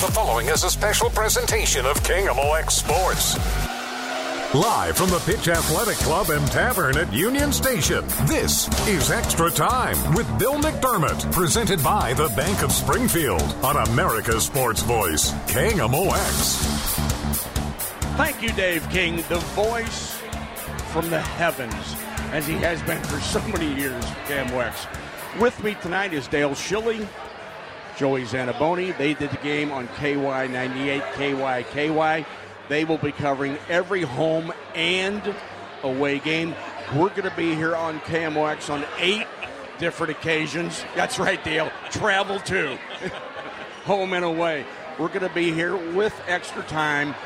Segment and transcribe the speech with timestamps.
[0.00, 3.34] The following is a special presentation of KMOX Sports.
[4.54, 9.96] Live from the Pitch Athletic Club and Tavern at Union Station, this is Extra Time
[10.14, 16.58] with Bill McDermott, presented by the Bank of Springfield on America's Sports Voice, KMOX.
[18.16, 20.16] Thank you, Dave King, the voice
[20.92, 21.74] from the heavens,
[22.30, 25.40] as he has been for so many years, KMOX.
[25.40, 27.04] With me tonight is Dale Schilly,
[27.98, 28.96] Joey Zanaboni.
[28.96, 32.24] They did the game on KY98, KYKY.
[32.68, 35.34] They will be covering every home and
[35.82, 36.54] away game.
[36.94, 39.26] We're going to be here on KMOX on eight
[39.78, 40.84] different occasions.
[40.94, 41.72] That's right, Dale.
[41.90, 42.78] Travel too.
[43.84, 44.64] home and away.
[44.96, 47.16] We're going to be here with extra time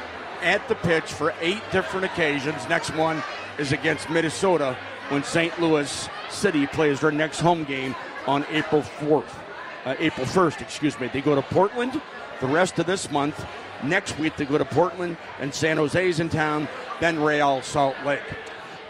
[0.41, 2.67] at the pitch for eight different occasions.
[2.69, 3.23] Next one
[3.59, 4.77] is against Minnesota
[5.11, 5.61] when St.
[5.61, 7.95] Louis City plays their next home game
[8.27, 9.42] on April 4th.
[9.85, 11.09] Uh, April 1st, excuse me.
[11.13, 12.01] They go to Portland
[12.41, 13.45] the rest of this month.
[13.83, 16.69] Next week, they go to Portland and San Jose's in town,
[17.01, 18.23] then Real Salt Lake.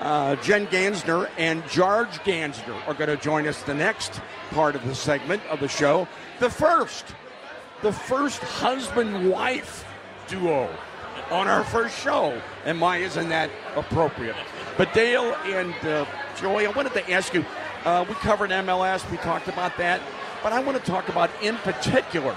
[0.01, 4.21] Uh, Jen Gansner and George Gansner are going to join us the next
[4.51, 6.09] part of the segment of the show.
[6.41, 7.07] The first,
[7.83, 9.85] the first husband wife
[10.29, 10.69] duo
[11.31, 12.41] on our first show.
[12.65, 14.37] And why isn't that appropriate?
[14.77, 16.05] But Dale and uh,
[16.43, 17.45] I wanted to ask you
[17.85, 20.01] uh, we covered MLS, we talked about that,
[20.43, 22.35] but I want to talk about in particular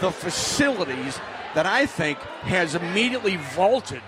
[0.00, 1.18] the facilities
[1.54, 4.02] that I think has immediately vaulted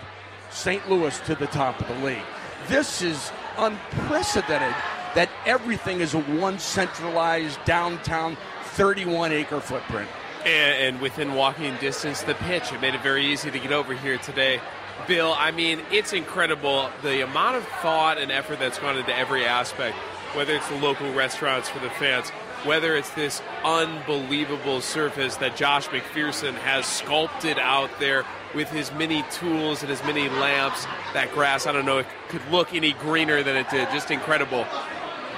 [0.50, 0.88] St.
[0.88, 2.22] Louis to the top of the league.
[2.68, 4.74] This is unprecedented
[5.14, 8.36] that everything is a one centralized downtown
[8.74, 10.08] 31 acre footprint.
[10.44, 12.72] And, and, within walking distance, the pitch.
[12.72, 14.60] It made it very easy to get over here today.
[15.08, 19.44] Bill, I mean, it's incredible the amount of thought and effort that's gone into every
[19.44, 19.96] aspect,
[20.34, 22.30] whether it's the local restaurants for the fans,
[22.64, 28.24] whether it's this unbelievable surface that Josh McPherson has sculpted out there
[28.54, 30.86] with his many tools and his many lamps.
[31.14, 33.88] That grass, I don't know, it could look any greener than it did.
[33.91, 34.66] Just incredible.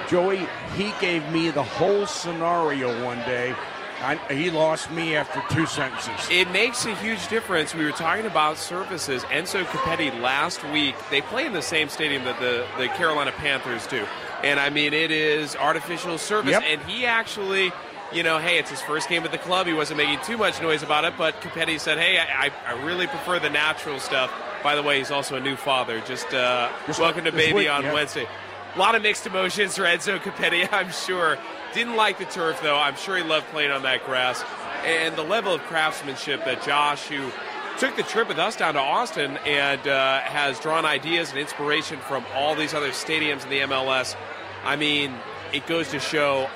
[0.09, 3.55] Joey, he gave me the whole scenario one day.
[4.01, 6.27] I, he lost me after two sentences.
[6.31, 7.75] It makes a huge difference.
[7.75, 9.23] We were talking about surfaces.
[9.25, 13.85] Enzo Copetti last week, they play in the same stadium that the, the Carolina Panthers
[13.85, 14.05] do.
[14.43, 16.51] And I mean, it is artificial surface.
[16.51, 16.63] Yep.
[16.65, 17.71] And he actually
[18.13, 19.67] you know, hey, it's his first game at the club.
[19.67, 23.07] He wasn't making too much noise about it, but Copetti said, hey, I, I really
[23.07, 24.31] prefer the natural stuff.
[24.63, 26.01] By the way, he's also a new father.
[26.01, 27.93] Just, uh, Just welcome to baby week, on yeah.
[27.93, 28.27] Wednesday.
[28.75, 31.37] A lot of mixed emotions for Enzo Copetti, I'm sure.
[31.73, 32.77] Didn't like the turf, though.
[32.77, 34.43] I'm sure he loved playing on that grass.
[34.83, 37.31] And the level of craftsmanship that Josh, who
[37.79, 41.99] took the trip with us down to Austin and uh, has drawn ideas and inspiration
[41.99, 44.15] from all these other stadiums in the MLS,
[44.63, 45.13] I mean,
[45.53, 46.49] it goes to show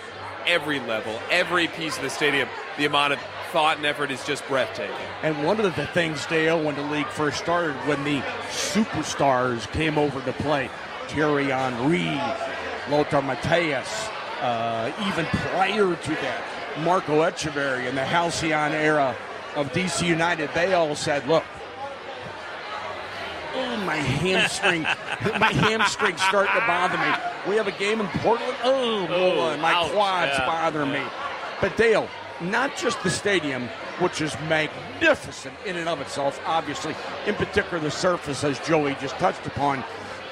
[0.46, 3.20] every level, every piece of the stadium, the amount of
[3.52, 4.96] thought and effort is just breathtaking.
[5.24, 9.98] And one of the things, Dale, when the league first started, when the superstars came
[9.98, 10.70] over to play,
[11.08, 12.20] Thierry Henry,
[12.90, 14.12] Lothar Matthäus,
[14.42, 16.44] uh, even prior to that,
[16.80, 19.16] Marco Etcheverry in the Halcyon era
[19.56, 21.44] of DC United, they all said, look,
[23.54, 24.84] oh, my hamstring,
[25.40, 27.35] my hamstring's starting to bother me.
[27.48, 28.56] We have a game in Portland.
[28.64, 31.02] Oh, boy, oh, my ouch, quads yeah, bother me.
[31.62, 32.08] But Dale,
[32.42, 33.68] not just the stadium,
[34.00, 36.96] which is magnificent in and of itself, obviously,
[37.26, 39.84] in particular the surface, as Joey just touched upon,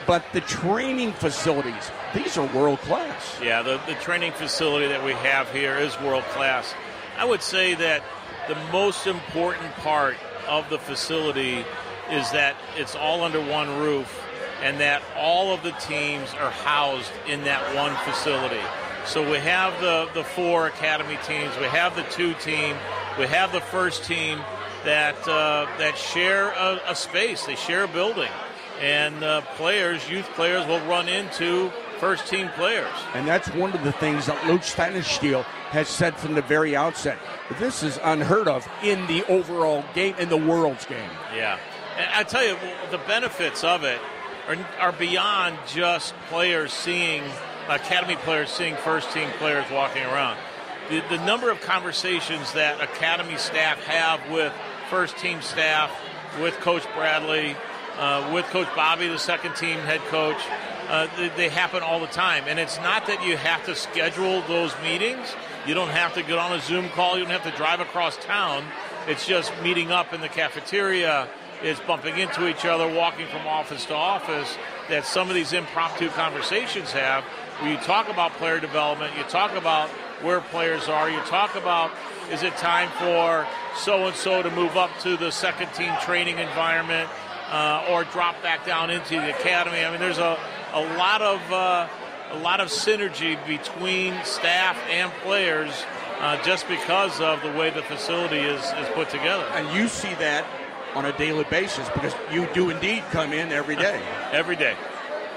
[0.05, 3.39] but the training facilities, these are world class.
[3.41, 6.73] Yeah, the, the training facility that we have here is world class.
[7.17, 8.03] I would say that
[8.47, 10.17] the most important part
[10.47, 11.63] of the facility
[12.11, 14.21] is that it's all under one roof
[14.63, 18.63] and that all of the teams are housed in that one facility.
[19.05, 22.77] So we have the, the four academy teams, we have the two team,
[23.19, 24.39] we have the first team
[24.85, 28.31] that uh, that share a, a, space, they share a building,
[28.79, 31.69] and uh, players, youth players, will run into
[31.99, 32.91] first team players.
[33.13, 37.17] And that's one of the things that Lutz Pfannenstiel has said from the very outset.
[37.59, 41.09] This is unheard of in the overall game, in the world's game.
[41.35, 41.59] Yeah.
[41.97, 42.57] And I tell you,
[42.91, 43.99] the benefits of it
[44.47, 47.23] are, are beyond just players seeing,
[47.69, 50.37] academy players seeing first team players walking around.
[50.89, 54.53] The, the number of conversations that academy staff have with
[54.89, 55.91] first team staff,
[56.41, 57.55] with Coach Bradley,
[57.97, 60.41] uh, with Coach Bobby, the second team head coach,
[60.89, 62.43] uh, they, they, happen all the time.
[62.47, 65.33] And it's not that you have to schedule those meetings.
[65.65, 67.17] You don't have to get on a Zoom call.
[67.17, 68.65] You don't have to drive across town.
[69.07, 71.27] It's just meeting up in the cafeteria,
[71.63, 74.57] is bumping into each other, walking from office to office.
[74.89, 77.23] That some of these impromptu conversations have,
[77.59, 79.89] where you talk about player development, you talk about
[80.21, 81.91] where players are, you talk about
[82.31, 86.37] is it time for so and so to move up to the second team training
[86.37, 87.09] environment
[87.49, 89.83] uh, or drop back down into the academy.
[89.83, 90.39] I mean, there's a,
[90.73, 91.87] a lot of uh,
[92.31, 95.71] a lot of synergy between staff and players
[96.19, 99.43] uh, just because of the way the facility is, is put together.
[99.53, 100.45] And you see that
[100.95, 104.01] on a daily basis because you do indeed come in every day.
[104.31, 104.75] every day.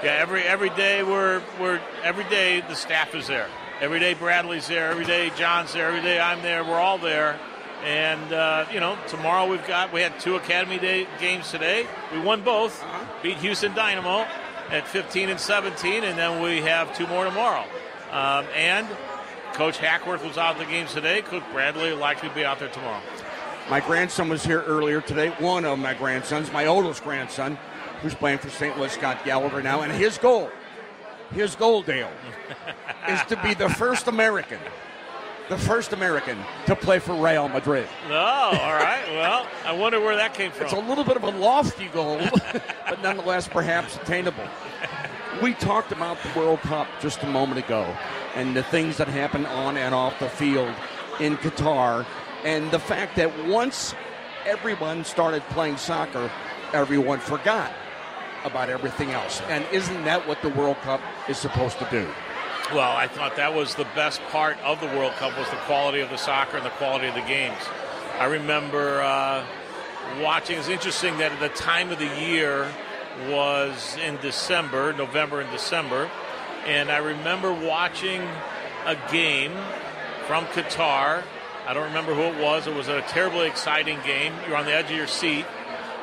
[0.03, 3.47] Yeah, every every day we're we're every day the staff is there.
[3.81, 4.91] Every day Bradley's there.
[4.91, 5.87] Every day John's there.
[5.87, 6.63] Every day I'm there.
[6.63, 7.39] We're all there.
[7.83, 11.87] And uh, you know, tomorrow we've got we had two Academy Day games today.
[12.13, 12.83] We won both.
[12.83, 13.05] Uh-huh.
[13.23, 14.27] Beat Houston Dynamo
[14.69, 17.65] at 15 and 17, and then we have two more tomorrow.
[18.11, 18.87] Um, and
[19.53, 21.21] Coach Hackworth was out the games today.
[21.21, 23.01] Coach Bradley will likely be out there tomorrow.
[23.69, 25.29] My grandson was here earlier today.
[25.39, 27.57] One of my grandsons, my oldest grandson,
[28.01, 28.77] who's playing for St.
[28.77, 30.49] Louis, Scott Gallagher now, and his goal,
[31.33, 32.11] his goal, Dale,
[33.09, 34.59] is to be the first American
[35.49, 37.87] the first American to play for Real Madrid.
[38.09, 39.03] Oh, all right.
[39.11, 40.65] Well, I wonder where that came from.
[40.65, 42.19] It's a little bit of a lofty goal,
[42.89, 44.43] but nonetheless perhaps attainable.
[45.41, 47.95] We talked about the World Cup just a moment ago
[48.35, 50.73] and the things that happen on and off the field
[51.19, 52.05] in Qatar,
[52.47, 53.93] and the fact that once
[54.45, 56.31] everyone started playing soccer,
[56.71, 57.73] everyone forgot
[58.45, 59.41] about everything else.
[59.49, 62.07] And isn't that what the World Cup is supposed to do?
[62.73, 65.99] Well, I thought that was the best part of the World Cup was the quality
[65.99, 67.61] of the soccer and the quality of the games.
[68.17, 69.45] I remember uh,
[70.21, 70.57] watching.
[70.57, 72.71] It's interesting that at the time of the year
[73.27, 76.09] was in December, November and December,
[76.65, 78.21] and I remember watching
[78.85, 79.51] a game
[80.27, 81.23] from Qatar.
[81.67, 82.65] I don't remember who it was.
[82.65, 84.33] It was a terribly exciting game.
[84.47, 85.45] You're on the edge of your seat,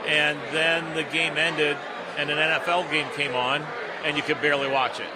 [0.07, 1.79] and then the game ended,
[2.19, 3.65] and an NFL game came on,
[4.05, 5.09] and you could barely watch it.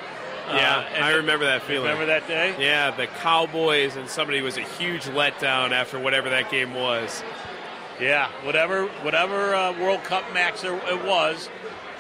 [0.49, 1.91] Yeah, uh, I remember that feeling.
[1.91, 2.55] Remember that day?
[2.59, 7.23] Yeah, the Cowboys and somebody was a huge letdown after whatever that game was.
[8.01, 11.51] Yeah, whatever whatever uh, World Cup match there, it was,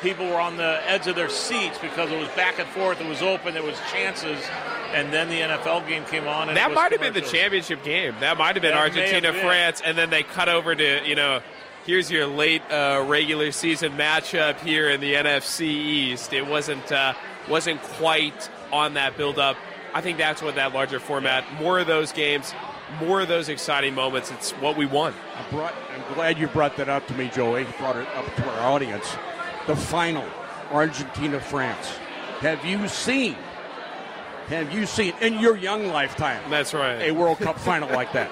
[0.00, 3.00] people were on the edge of their seats because it was back and forth.
[3.00, 3.52] It was open.
[3.52, 4.42] There was chances,
[4.92, 6.52] and then the NFL game came on.
[6.54, 8.14] that might have been the championship game.
[8.20, 11.40] That might have been that Argentina France, and then they cut over to you know.
[11.86, 16.34] Here's your late uh, regular season matchup here in the NFC East.
[16.34, 17.14] It wasn't uh,
[17.48, 19.56] wasn't quite on that build up.
[19.94, 22.52] I think that's what that larger format, more of those games,
[23.00, 24.30] more of those exciting moments.
[24.30, 25.16] It's what we want.
[25.36, 27.60] I brought, I'm glad you brought that up to me, Joey.
[27.62, 29.16] You brought it up to our audience.
[29.66, 30.24] The final,
[30.70, 31.88] Argentina France.
[32.40, 33.36] Have you seen?
[34.48, 36.42] Have you seen in your young lifetime?
[36.48, 37.02] That's right.
[37.02, 38.30] A World Cup final like that.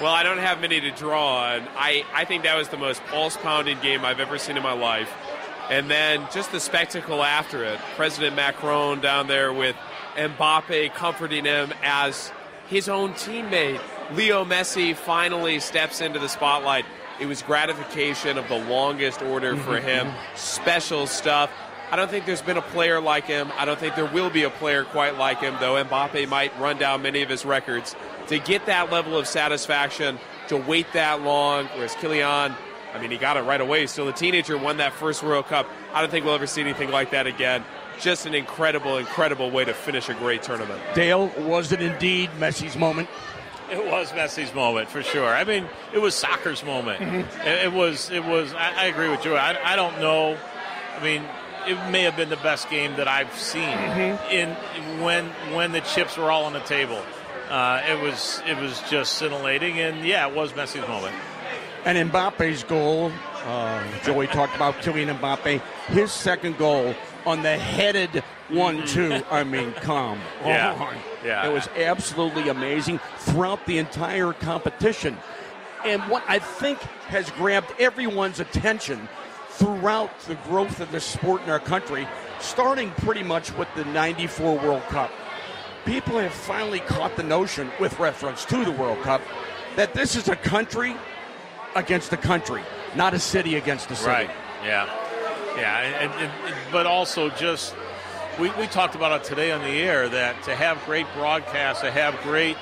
[0.00, 1.66] Well, I don't have many to draw on.
[1.76, 4.72] I, I think that was the most pulse pounding game I've ever seen in my
[4.72, 5.12] life.
[5.70, 7.80] And then just the spectacle after it.
[7.96, 9.74] President Macron down there with
[10.14, 12.30] Mbappe comforting him as
[12.68, 13.80] his own teammate.
[14.12, 16.84] Leo Messi finally steps into the spotlight.
[17.18, 20.06] It was gratification of the longest order for mm-hmm.
[20.06, 20.12] him.
[20.36, 21.50] Special stuff.
[21.90, 23.50] I don't think there's been a player like him.
[23.56, 26.78] I don't think there will be a player quite like him, though Mbappe might run
[26.78, 27.96] down many of his records.
[28.28, 30.18] To get that level of satisfaction,
[30.48, 32.54] to wait that long, whereas Kylian
[32.94, 33.80] I mean, he got it right away.
[33.80, 35.68] He's still a teenager, won that first World Cup.
[35.92, 37.64] I don't think we'll ever see anything like that again.
[38.00, 40.80] Just an incredible, incredible way to finish a great tournament.
[40.94, 43.08] Dale, was it indeed Messi's moment?
[43.70, 45.28] It was Messi's moment for sure.
[45.28, 47.00] I mean, it was soccer's moment.
[47.02, 47.40] Mm-hmm.
[47.46, 48.10] It, it, was.
[48.10, 48.54] It was.
[48.54, 49.34] I, I agree with you.
[49.34, 50.38] I, I, don't know.
[50.96, 51.22] I mean,
[51.68, 54.30] it may have been the best game that I've seen mm-hmm.
[54.30, 54.50] in
[55.02, 57.00] when when the chips were all on the table.
[57.48, 61.14] Uh, it was it was just scintillating, and yeah, it was Messi's moment.
[61.84, 63.12] And Mbappe's goal,
[63.46, 66.94] uh, Joey talked about Kylian Mbappe, his second goal
[67.24, 69.22] on the headed one two.
[69.30, 70.72] I mean, come Yeah.
[70.72, 70.96] on.
[71.24, 71.48] Yeah.
[71.48, 75.16] It was absolutely amazing throughout the entire competition.
[75.84, 79.08] And what I think has grabbed everyone's attention
[79.58, 82.06] throughout the growth of the sport in our country,
[82.40, 85.10] starting pretty much with the 94 World Cup.
[85.84, 89.20] People have finally caught the notion, with reference to the World Cup,
[89.76, 90.94] that this is a country
[91.74, 92.62] against a country,
[92.94, 94.08] not a city against a city.
[94.10, 94.30] Right.
[94.64, 94.86] Yeah.
[95.56, 95.80] Yeah.
[95.80, 97.74] And, and, and- but also just
[98.38, 101.90] we, we talked about it today on the air that to have great broadcasts, to
[101.90, 102.56] have great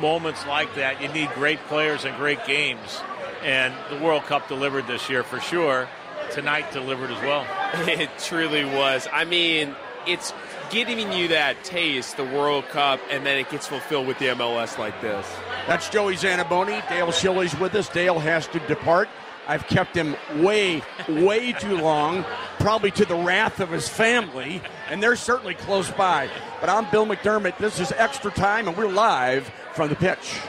[0.00, 3.00] moments like that, you need great players and great games.
[3.42, 5.88] And the World Cup delivered this year for sure.
[6.32, 7.46] Tonight delivered as well.
[7.88, 9.06] It truly was.
[9.12, 9.74] I mean,
[10.06, 10.32] it's
[10.70, 14.78] giving you that taste, the World Cup, and then it gets fulfilled with the MLS
[14.78, 15.26] like this.
[15.66, 16.88] That's Joey Zanaboni.
[16.88, 17.88] Dale Schilly's with us.
[17.88, 19.08] Dale has to depart.
[19.48, 22.24] I've kept him way, way too long,
[22.58, 26.28] probably to the wrath of his family, and they're certainly close by.
[26.60, 27.58] But I'm Bill McDermott.
[27.58, 30.40] This is Extra Time, and we're live from the pitch.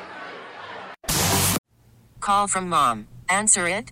[2.19, 3.07] Call from mom.
[3.29, 3.91] Answer it.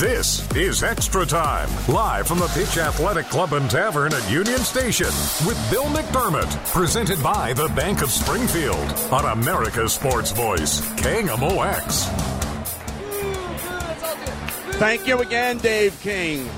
[0.00, 5.08] This is Extra Time, live from the Pitch Athletic Club and Tavern at Union Station
[5.46, 8.78] with Bill McDermott, presented by the Bank of Springfield
[9.12, 12.06] on America's Sports Voice, KMOX.
[14.78, 16.48] Thank you again, Dave King.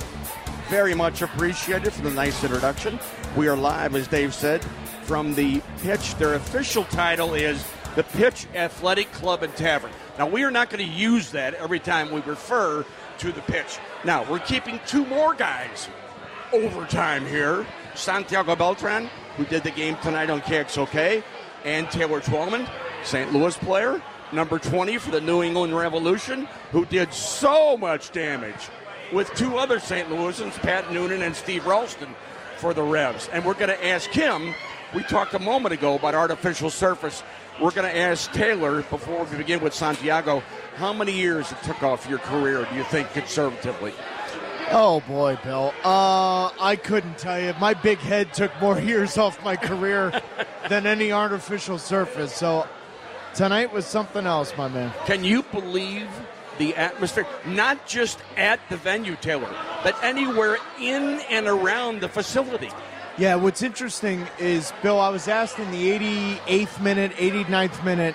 [0.69, 3.01] Very much appreciated for the nice introduction.
[3.37, 4.65] We are live, as Dave said,
[5.03, 6.15] from the pitch.
[6.15, 7.61] Their official title is
[7.97, 9.91] the Pitch Athletic Club and Tavern.
[10.17, 12.85] Now, we are not going to use that every time we refer
[13.23, 13.79] to the pitch.
[14.05, 15.89] Now, we're keeping two more guys
[16.53, 17.65] overtime here
[17.95, 21.23] Santiago Beltran, who did the game tonight on KXOK,
[21.65, 22.69] and Taylor Twellman,
[23.05, 23.33] St.
[23.33, 24.03] Louis player,
[24.33, 28.69] number 20 for the New England Revolution, who did so much damage
[29.13, 30.09] with two other St.
[30.09, 32.09] Louisans, Pat Noonan and Steve Ralston,
[32.57, 33.29] for the Revs.
[33.33, 34.55] And we're going to ask him,
[34.95, 37.23] we talked a moment ago about artificial surface.
[37.61, 40.43] We're going to ask Taylor, before we begin with Santiago,
[40.77, 43.93] how many years it took off your career, do you think, conservatively?
[44.71, 45.75] Oh boy, Bill.
[45.85, 47.55] Uh, I couldn't tell you.
[47.61, 50.23] My big head took more years off my career
[50.69, 52.35] than any artificial surface.
[52.35, 52.67] So
[53.35, 54.93] tonight was something else, my man.
[55.05, 56.09] Can you believe
[56.59, 57.27] the atmosphere?
[57.45, 62.71] Not just at the venue, Taylor, but anywhere in and around the facility.
[63.19, 65.91] Yeah, what's interesting is, Bill, I was asked in the
[66.47, 68.15] 88th minute, 89th minute,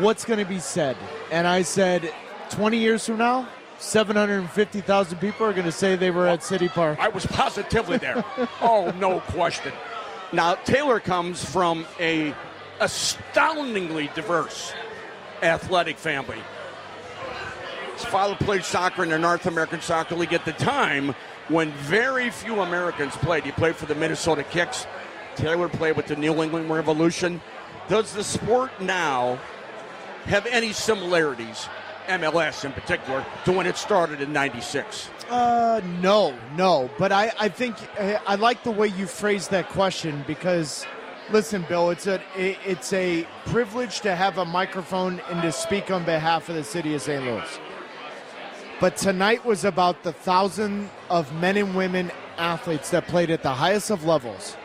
[0.00, 0.98] what's going to be said?
[1.32, 2.12] And I said,
[2.50, 3.48] 20 years from now,
[3.78, 6.98] 750,000 people are going to say they were at City Park.
[7.00, 8.22] I was positively there.
[8.60, 9.72] oh, no question.
[10.30, 12.34] Now, Taylor comes from a
[12.80, 14.74] astoundingly diverse
[15.42, 16.38] athletic family.
[17.94, 21.14] His father played soccer in the North American Soccer League at the time
[21.48, 23.44] when very few Americans played.
[23.44, 24.86] He played for the Minnesota Kicks.
[25.36, 27.40] Taylor played with the New England Revolution.
[27.88, 29.38] Does the sport now
[30.24, 31.68] have any similarities,
[32.08, 35.08] MLS in particular, to when it started in 96?
[35.28, 36.90] Uh, no, no.
[36.98, 40.84] But I, I think I like the way you phrased that question because,
[41.30, 46.04] listen, Bill, it's a it's a privilege to have a microphone and to speak on
[46.04, 47.24] behalf of the city of St.
[47.24, 47.60] Louis.
[48.80, 53.54] But tonight was about the thousand of men and women athletes that played at the
[53.54, 54.56] highest of levels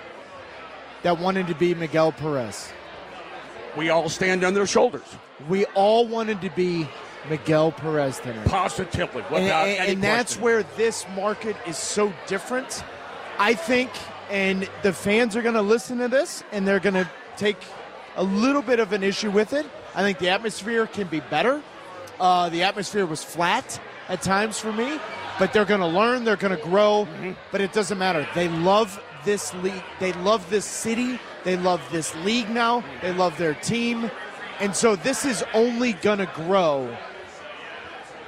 [1.03, 2.69] that wanted to be Miguel Perez.
[3.77, 5.05] We all stand on their shoulders.
[5.47, 6.89] We all wanted to be
[7.29, 8.45] Miguel Perez tonight.
[8.47, 9.45] Positively, and,
[9.79, 12.83] and- and that's where this market is so different.
[13.39, 13.89] I think,
[14.29, 17.57] and the fans are going to listen to this, and they're going to take
[18.17, 19.65] a little bit of an issue with it.
[19.95, 21.61] I think the atmosphere can be better.
[22.19, 23.79] Uh, the atmosphere was flat
[24.11, 24.99] at times for me,
[25.39, 27.07] but they're going to learn, they're going to grow.
[27.09, 27.31] Mm-hmm.
[27.51, 28.27] But it doesn't matter.
[28.35, 29.83] They love this league.
[29.99, 31.19] They love this city.
[31.43, 32.83] They love this league now.
[33.01, 34.11] They love their team,
[34.59, 36.95] and so this is only going to grow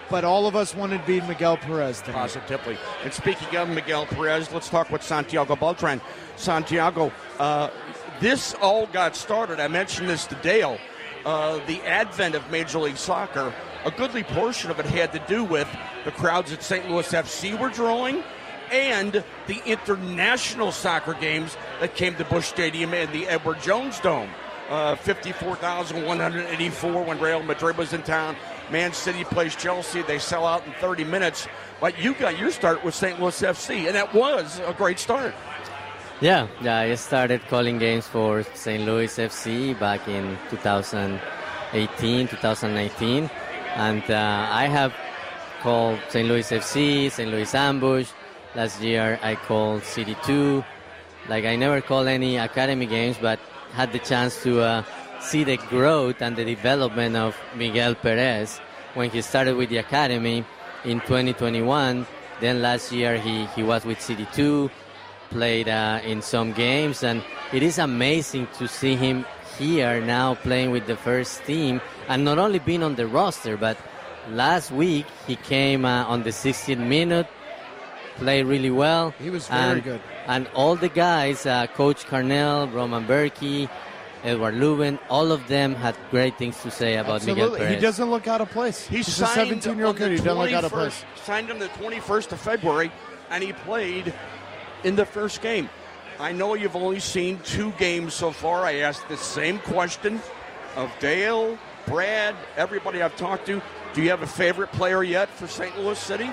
[0.09, 2.19] but all of us wanted to be Miguel Perez tonight.
[2.19, 2.77] Positively.
[3.03, 5.99] And speaking of Miguel Perez, let's talk with Santiago Beltran.
[6.35, 7.71] Santiago, uh,
[8.19, 9.59] this all got started.
[9.59, 10.77] I mentioned this to Dale.
[11.25, 13.51] Uh, the advent of Major League Soccer,
[13.85, 15.67] a goodly portion of it had to do with
[16.05, 16.89] the crowds at St.
[16.89, 18.23] Louis FC were drawing
[18.71, 24.29] and the international soccer games that came to Busch Stadium and the Edward Jones Dome.
[24.69, 28.35] Uh, 54,184 when Real Madrid was in town.
[28.71, 30.01] Man City plays Chelsea.
[30.01, 31.47] They sell out in 30 minutes.
[31.79, 33.19] But you got your start with St.
[33.19, 35.35] Louis FC, and that was a great start.
[36.21, 38.85] Yeah, yeah, I started calling games for St.
[38.85, 43.29] Louis FC back in 2018, 2019,
[43.75, 44.93] and uh, I have
[45.61, 46.27] called St.
[46.27, 47.29] Louis FC, St.
[47.29, 48.09] Louis Ambush.
[48.55, 50.63] Last year I called City 2.
[51.29, 53.39] Like I never called any academy games, but
[53.71, 54.83] had the chance to uh,
[55.19, 58.59] see the growth and the development of Miguel Perez
[58.93, 60.45] when he started with the academy
[60.85, 62.05] in 2021.
[62.39, 64.69] Then last year he, he was with City 2
[65.29, 69.25] played uh, in some games, and it is amazing to see him
[69.57, 73.77] here now playing with the first team, and not only being on the roster, but
[74.29, 77.27] last week he came uh, on the 16th minute,
[78.15, 79.13] played really well.
[79.19, 80.01] He was very and, good.
[80.27, 83.69] And all the guys, uh, Coach Carnell, Roman Bürki,
[84.23, 87.59] Edward Löwen, all of them had great things to say about Miguel Absolutely.
[87.59, 87.75] Perez.
[87.75, 88.87] He doesn't look out of place.
[88.87, 90.11] He He's a 17 year old kid.
[90.11, 91.03] He doesn't look out of place.
[91.23, 92.91] Signed him the 21st of February,
[93.29, 94.13] and he played
[94.83, 95.69] in the first game.
[96.19, 98.63] I know you've only seen two games so far.
[98.63, 100.21] I asked the same question
[100.75, 103.61] of Dale, Brad, everybody I've talked to.
[103.93, 105.77] Do you have a favorite player yet for St.
[105.79, 106.29] Louis City?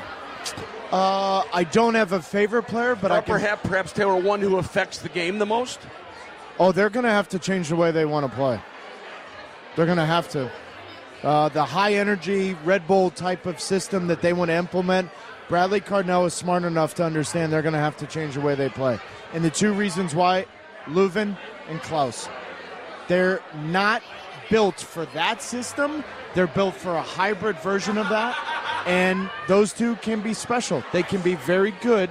[0.90, 3.34] Uh, I don't have a favorite player, but or I can.
[3.34, 5.78] perhaps, perhaps Taylor, one who affects the game the most?
[6.58, 8.60] Oh, they're going to have to change the way they want to play.
[9.76, 10.50] They're going to have to.
[11.22, 15.10] Uh, the high energy Red Bull type of system that they want to implement,
[15.48, 18.54] Bradley Carnell is smart enough to understand they're going to have to change the way
[18.54, 18.98] they play.
[19.32, 20.46] And the two reasons why,
[20.86, 21.36] Löwen
[21.68, 22.28] and Klauss,
[23.08, 24.02] they're not
[24.48, 26.04] built for that system.
[26.34, 28.36] They're built for a hybrid version of that.
[28.86, 30.82] And those two can be special.
[30.92, 32.10] They can be very good.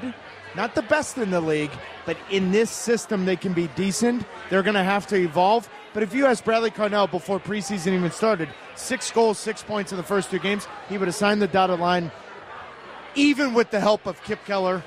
[0.56, 1.72] Not the best in the league,
[2.06, 4.24] but in this system, they can be decent.
[4.50, 5.70] They're going to have to evolve.
[5.94, 9.98] But if you asked Bradley Carnell before preseason even started, six goals, six points in
[9.98, 12.12] the first two games, he would have signed the dotted line,
[13.16, 14.84] even with the help of Kip Keller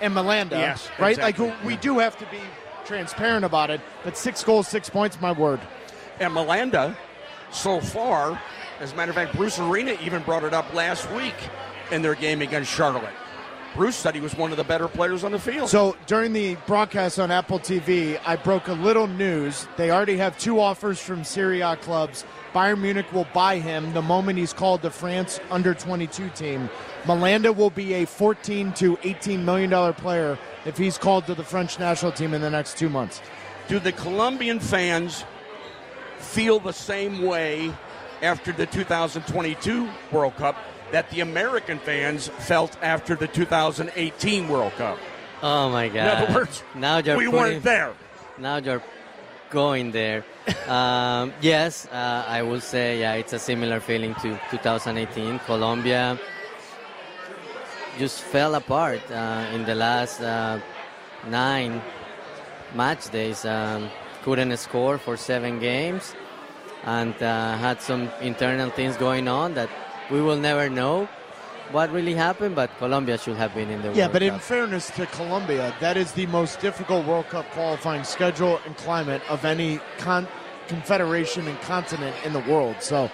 [0.00, 0.52] and Melanda.
[0.52, 1.10] Yes, right?
[1.10, 1.48] exactly.
[1.48, 2.40] Like we do have to be
[2.84, 3.80] transparent about it.
[4.04, 5.60] But six goals, six points, my word.
[6.20, 6.96] And Melanda,
[7.52, 8.40] so far,
[8.80, 11.34] as a matter of fact, Bruce Arena even brought it up last week
[11.90, 13.14] in their game against Charlotte.
[13.74, 15.68] Bruce said he was one of the better players on the field.
[15.68, 19.68] So during the broadcast on Apple TV, I broke a little news.
[19.76, 22.24] They already have two offers from Serie A clubs.
[22.54, 26.70] Bayern Munich will buy him the moment he's called the France under 22 team.
[27.04, 31.44] Melanda will be a 14 to 18 million dollar player if he's called to the
[31.44, 33.20] French national team in the next two months.
[33.68, 35.24] Do the Colombian fans
[36.18, 37.72] feel the same way
[38.22, 40.56] after the 2022 World Cup
[40.90, 44.98] that the American fans felt after the 2018 World Cup?
[45.42, 45.96] Oh my God!
[45.96, 47.94] In other words, now you're we putting, weren't there.
[48.38, 48.82] Now you're
[49.50, 50.24] going there.
[50.68, 55.38] Um, yes, uh, I will say, yeah, it's a similar feeling to 2018.
[55.40, 56.18] Colombia
[57.98, 60.60] just fell apart uh, in the last uh,
[61.26, 61.80] nine
[62.74, 63.46] match days.
[63.46, 63.88] Um,
[64.22, 66.14] couldn't score for seven games
[66.84, 69.70] and uh, had some internal things going on that
[70.10, 71.08] we will never know
[71.72, 74.32] what really happened, but Colombia should have been in the yeah, World but Cup.
[74.32, 79.22] in fairness to Colombia, that is the most difficult World Cup qualifying schedule and climate
[79.28, 80.28] of any con-
[80.68, 82.76] confederation and continent in the world.
[82.80, 83.10] So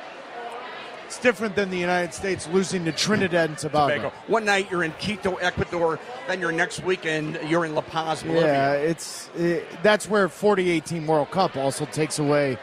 [1.06, 3.94] it's different than the United States losing to Trinidad and Tobago.
[3.94, 4.16] Tobago.
[4.26, 5.98] One night you're in Quito, Ecuador.
[6.26, 8.44] Then your next weekend you're in La Paz, Bolivia.
[8.44, 12.58] Yeah, it's it, that's where 4018 World Cup also takes away.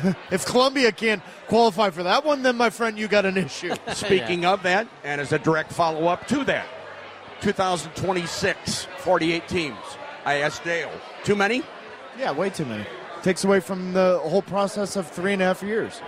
[0.30, 3.74] if Colombia can't qualify for that one, then my friend, you got an issue.
[3.92, 6.66] Speaking of that, and as a direct follow up to that,
[7.40, 9.76] 2026, 48 teams.
[10.24, 10.92] I asked Dale,
[11.24, 11.62] too many?
[12.18, 12.86] Yeah, way too many.
[13.22, 16.00] Takes away from the whole process of three and a half years.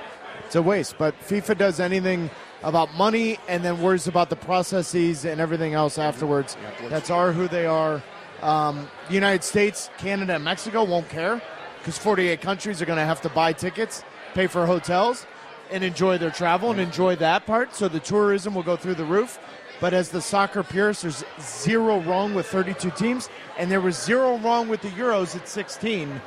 [0.46, 0.96] It's a waste.
[0.98, 2.30] But FIFA does anything
[2.62, 6.56] about money and then worries about the processes and everything else afterwards.
[6.88, 8.02] That's are who they are.
[8.42, 11.40] Um, the United States, Canada, and Mexico won't care
[11.84, 15.26] because 48 countries are going to have to buy tickets, pay for hotels,
[15.70, 17.74] and enjoy their travel and enjoy that part.
[17.74, 19.38] So the tourism will go through the roof.
[19.82, 24.38] But as the soccer purist, there's zero wrong with 32 teams, and there was zero
[24.38, 26.22] wrong with the Euros at 16.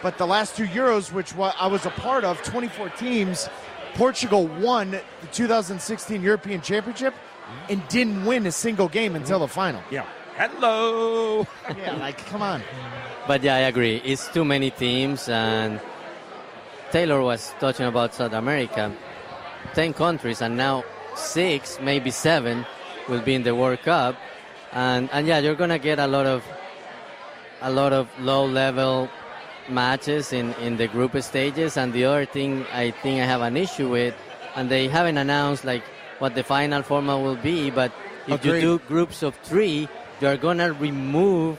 [0.00, 3.48] But the last two Euros, which I was a part of, 24 teams,
[3.94, 7.14] Portugal won the 2016 European Championship
[7.68, 9.82] and didn't win a single game until the final.
[9.90, 10.06] Yeah.
[10.36, 11.46] Hello.
[11.78, 12.62] yeah, like come on.
[13.26, 14.02] But yeah, I agree.
[14.04, 15.80] It's too many teams, and
[16.90, 18.92] Taylor was talking about South America.
[19.74, 20.82] Ten countries, and now
[21.14, 22.66] six, maybe seven,
[23.08, 24.16] will be in the World Cup,
[24.72, 26.42] and and yeah, you're gonna get a lot of
[27.62, 29.08] a lot of low-level
[29.68, 31.76] matches in in the group stages.
[31.76, 34.14] And the other thing I think I have an issue with,
[34.56, 35.84] and they haven't announced like
[36.18, 37.92] what the final format will be, but
[38.26, 38.54] if Agreed.
[38.54, 39.88] you do groups of three,
[40.28, 41.58] you're gonna remove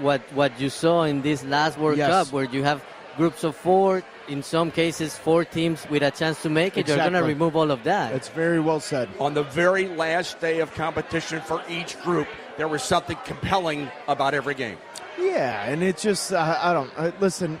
[0.00, 2.10] what what you saw in this last World Yes.
[2.10, 2.82] Cup, where you have
[3.16, 6.80] groups of four, in some cases four teams with a chance to make it.
[6.80, 7.02] Exactly.
[7.04, 8.14] You're gonna remove all of that.
[8.14, 9.08] It's very well said.
[9.18, 14.34] On the very last day of competition for each group, there was something compelling about
[14.34, 14.78] every game.
[15.18, 17.60] Yeah, and it's just uh, I don't uh, listen.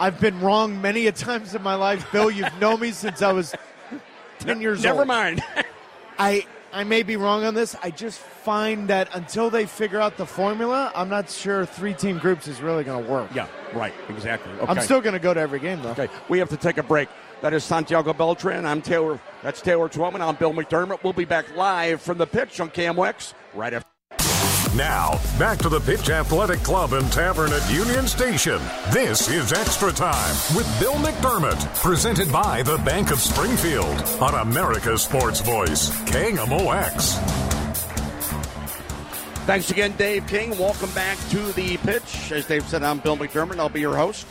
[0.00, 2.30] I've been wrong many a times in my life, Bill.
[2.30, 3.54] You've known me since I was
[4.40, 5.08] ten years Never old.
[5.08, 5.42] Never mind.
[6.18, 7.76] I I may be wrong on this.
[7.84, 12.18] I just find that until they figure out the formula, I'm not sure three team
[12.18, 13.30] groups is really going to work.
[13.32, 14.52] yeah, right, exactly.
[14.54, 14.64] Okay.
[14.66, 15.90] I'm still going to go to every game though.
[15.90, 17.08] Okay, we have to take a break.
[17.42, 18.66] That is Santiago Beltran.
[18.66, 19.20] I'm Taylor.
[19.42, 20.20] That's Taylor Twellman.
[20.20, 21.04] I'm Bill McDermott.
[21.04, 23.93] We'll be back live from the pitch on KMOX right after.
[24.74, 28.60] Now, back to the Pitch Athletic Club and Tavern at Union Station.
[28.90, 35.02] This is Extra Time with Bill McDermott, presented by the Bank of Springfield on America's
[35.02, 37.14] Sports Voice, KMOX.
[39.46, 40.58] Thanks again, Dave King.
[40.58, 42.32] Welcome back to the pitch.
[42.32, 43.60] As Dave said, I'm Bill McDermott.
[43.60, 44.26] I'll be your host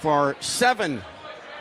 [0.00, 1.00] for seven,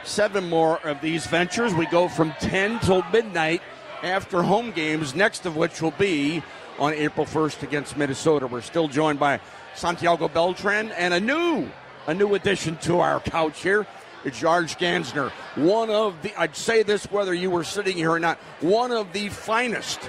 [0.04, 1.74] seven more of these ventures.
[1.74, 3.62] We go from 10 till midnight
[4.04, 6.44] after home games, next of which will be
[6.80, 8.48] on April 1st against Minnesota.
[8.48, 9.40] We're still joined by
[9.76, 11.70] Santiago Beltran and a new,
[12.08, 13.86] a new addition to our couch here.
[14.26, 18.20] It's George Gansner, one of the, I'd say this whether you were sitting here or
[18.20, 20.00] not, one of the finest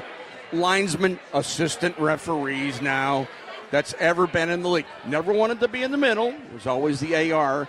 [0.52, 3.28] linesman assistant referees now
[3.70, 4.86] that's ever been in the league.
[5.06, 6.28] Never wanted to be in the middle.
[6.28, 7.68] It was always the AR.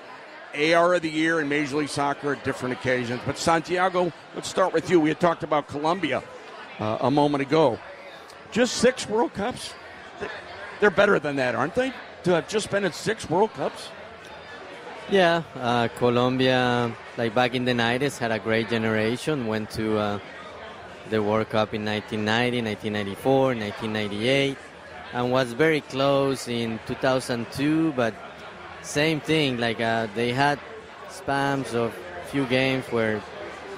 [0.53, 3.21] AR of the year in Major League Soccer at different occasions.
[3.25, 4.99] But Santiago, let's start with you.
[4.99, 6.23] We had talked about Colombia
[6.79, 7.79] uh, a moment ago.
[8.51, 9.73] Just six World Cups?
[10.79, 11.93] They're better than that, aren't they?
[12.23, 13.89] To have just been at six World Cups?
[15.09, 19.47] Yeah, uh, Colombia, like back in the 90s, had a great generation.
[19.47, 20.19] Went to uh,
[21.09, 24.57] the World Cup in 1990, 1994, 1998,
[25.13, 27.93] and was very close in 2002.
[27.93, 28.13] But
[28.81, 30.59] same thing, like uh, they had
[31.09, 31.93] spams of
[32.27, 33.21] few games where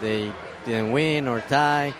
[0.01, 0.31] they
[0.65, 1.93] didn't win or tie,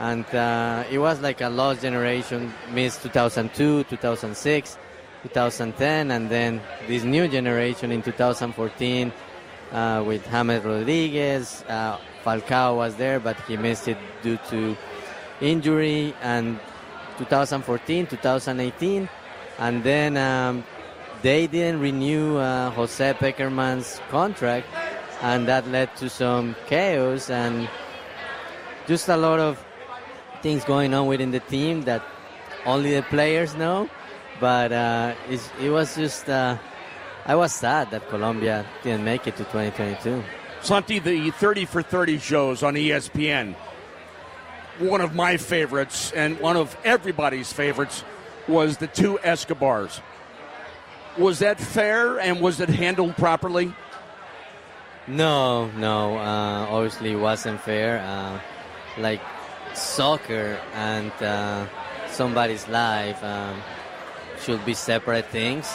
[0.00, 2.52] and uh, it was like a lost generation.
[2.72, 4.78] Missed 2002, 2006.
[5.22, 9.12] 2010, and then this new generation in 2014
[9.72, 11.64] uh, with James Rodriguez.
[11.68, 14.76] Uh, Falcao was there, but he missed it due to
[15.40, 16.14] injury.
[16.22, 16.58] And
[17.18, 19.08] 2014, 2018,
[19.58, 20.64] and then um,
[21.22, 24.66] they didn't renew uh, Jose Pekerman's contract,
[25.20, 27.68] and that led to some chaos and
[28.86, 29.62] just a lot of
[30.42, 32.02] things going on within the team that
[32.66, 33.88] only the players know
[34.40, 36.56] but uh, it was just uh,
[37.26, 40.24] I was sad that Colombia didn't make it to 2022.
[40.62, 43.54] Santi, the 30 for 30 shows on ESPN,
[44.78, 48.02] one of my favorites and one of everybody's favorites
[48.48, 50.00] was the two Escobars.
[51.18, 53.74] Was that fair and was it handled properly?
[55.06, 57.98] No, no, uh, obviously it wasn't fair.
[57.98, 58.40] Uh,
[59.00, 59.20] like
[59.74, 61.66] soccer and uh,
[62.08, 63.56] somebody's life um,
[64.42, 65.68] should be separate things.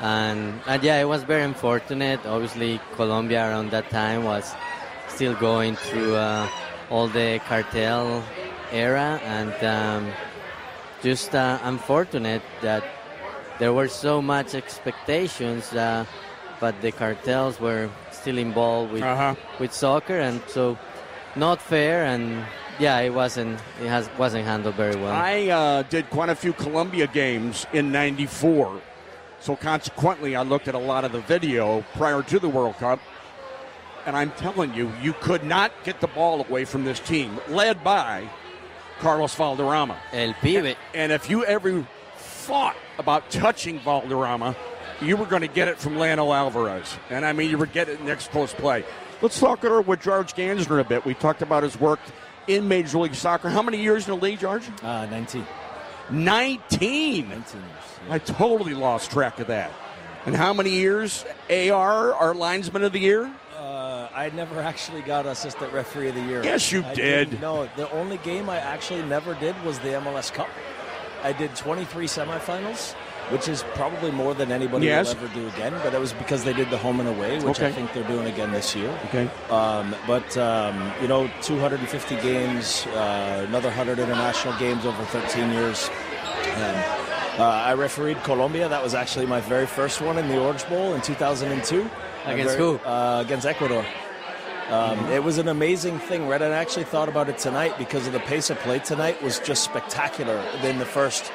[0.00, 2.24] And, and yeah, it was very unfortunate.
[2.26, 4.54] Obviously, Colombia around that time was
[5.08, 6.48] still going through uh,
[6.90, 8.22] all the cartel
[8.72, 10.12] era, and um,
[11.02, 12.84] just uh, unfortunate that
[13.58, 16.04] there were so much expectations, uh,
[16.60, 19.34] but the cartels were still involved with Uh-huh.
[19.58, 20.76] with soccer, and so
[21.36, 22.04] not fair.
[22.04, 22.44] And
[22.78, 25.12] yeah, it wasn't it has wasn't handled very well.
[25.12, 28.80] I uh, did quite a few Colombia games in '94,
[29.40, 33.00] so consequently, I looked at a lot of the video prior to the World Cup.
[34.04, 37.82] And I'm telling you, you could not get the ball away from this team, led
[37.82, 38.28] by
[39.00, 39.96] Carlos Valderrama.
[40.12, 40.76] El pibe.
[40.94, 41.86] And if you ever
[42.16, 44.56] thought about touching Valderrama,
[45.00, 46.96] you were going to get it from Lano Alvarez.
[47.10, 48.84] And I mean, you were getting it next close play.
[49.22, 51.04] Let's talk it over with George Gansner a bit.
[51.04, 52.00] We talked about his work
[52.46, 53.48] in Major League Soccer.
[53.48, 54.68] How many years in the league, George?
[54.82, 55.46] Uh, 19.
[56.10, 57.28] 19.
[57.28, 57.42] 19 years.
[58.10, 59.72] I totally lost track of that.
[60.24, 63.32] And how many years AR, our linesman of the year?
[63.56, 66.42] Uh, I never actually got assistant referee of the year.
[66.42, 67.40] Yes, you I did.
[67.40, 70.48] No, the only game I actually never did was the MLS Cup.
[71.22, 72.94] I did 23 semifinals,
[73.30, 75.14] which is probably more than anybody Yes.
[75.14, 75.72] will ever do again.
[75.82, 78.26] But that was because they did the home and away, which I think they're doing
[78.26, 78.90] again this year.
[79.06, 79.28] Okay.
[79.50, 85.88] Um, but um, you know, 250 games, uh, another 100 international games over 13 years.
[86.56, 86.74] Um,
[87.38, 88.68] uh, I refereed Colombia.
[88.68, 91.90] That was actually my very first one in the Orange Bowl in 2002.
[92.24, 92.76] Against very- who?
[92.78, 93.84] Uh, against Ecuador.
[94.70, 96.42] Um, it was an amazing thing, Red.
[96.42, 99.38] And I actually thought about it tonight because of the pace of play tonight was
[99.38, 101.30] just spectacular in the first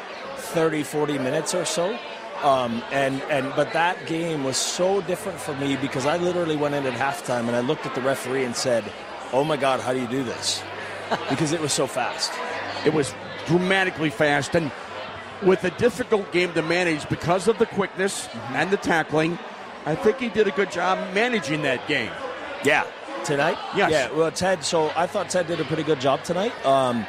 [0.51, 1.97] 30, 40 minutes or so.
[2.43, 6.73] Um, and, and but that game was so different for me because I literally went
[6.73, 8.83] in at halftime and I looked at the referee and said,
[9.31, 10.63] "Oh my God, how do you do this?"
[11.29, 12.31] because it was so fast.
[12.85, 13.13] It was
[13.45, 14.71] dramatically fast and
[15.43, 19.37] with a difficult game to manage because of the quickness and the tackling.
[19.85, 22.11] I think he did a good job managing that game.
[22.63, 22.85] Yeah.
[23.23, 23.57] Tonight?
[23.75, 23.91] Yes.
[23.91, 26.53] Yeah, well, Ted, so I thought Ted did a pretty good job tonight.
[26.65, 27.05] Um,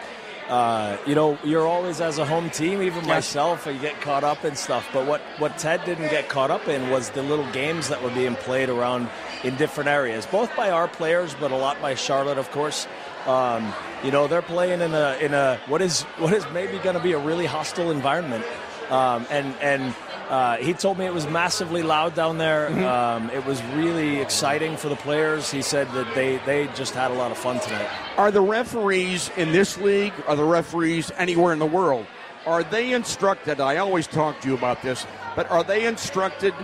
[0.53, 4.45] uh, you know, you're always as a home team, even myself, I get caught up
[4.45, 4.87] in stuff.
[4.93, 8.11] But what, what Ted didn't get caught up in was the little games that were
[8.11, 9.09] being played around
[9.45, 12.87] in different areas, both by our players, but a lot by Charlotte, of course.
[13.27, 13.73] Um,
[14.05, 17.03] you know, they're playing in a in a what is what is maybe going to
[17.03, 18.45] be a really hostile environment.
[18.91, 19.95] Um, and and
[20.33, 22.69] uh, he told me it was massively loud down there.
[22.89, 25.51] Um, it was really exciting for the players.
[25.51, 27.87] He said that they, they just had a lot of fun tonight.
[28.17, 32.07] Are the referees in this league, are the referees anywhere in the world,
[32.47, 33.61] are they instructed?
[33.61, 36.55] I always talk to you about this, but are they instructed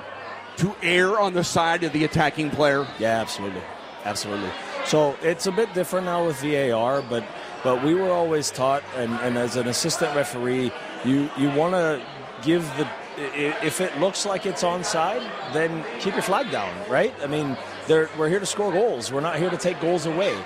[0.56, 2.86] to err on the side of the attacking player?
[2.98, 3.62] Yeah, absolutely,
[4.04, 4.50] absolutely.
[4.86, 7.22] So it's a bit different now with VAR, but
[7.62, 10.72] but we were always taught, and, and as an assistant referee,
[11.04, 12.00] you you want to
[12.42, 17.14] give the if it looks like it's onside, then keep your flag down, right?
[17.22, 17.56] I mean,
[17.88, 19.12] we're here to score goals.
[19.12, 20.36] We're not here to take goals away.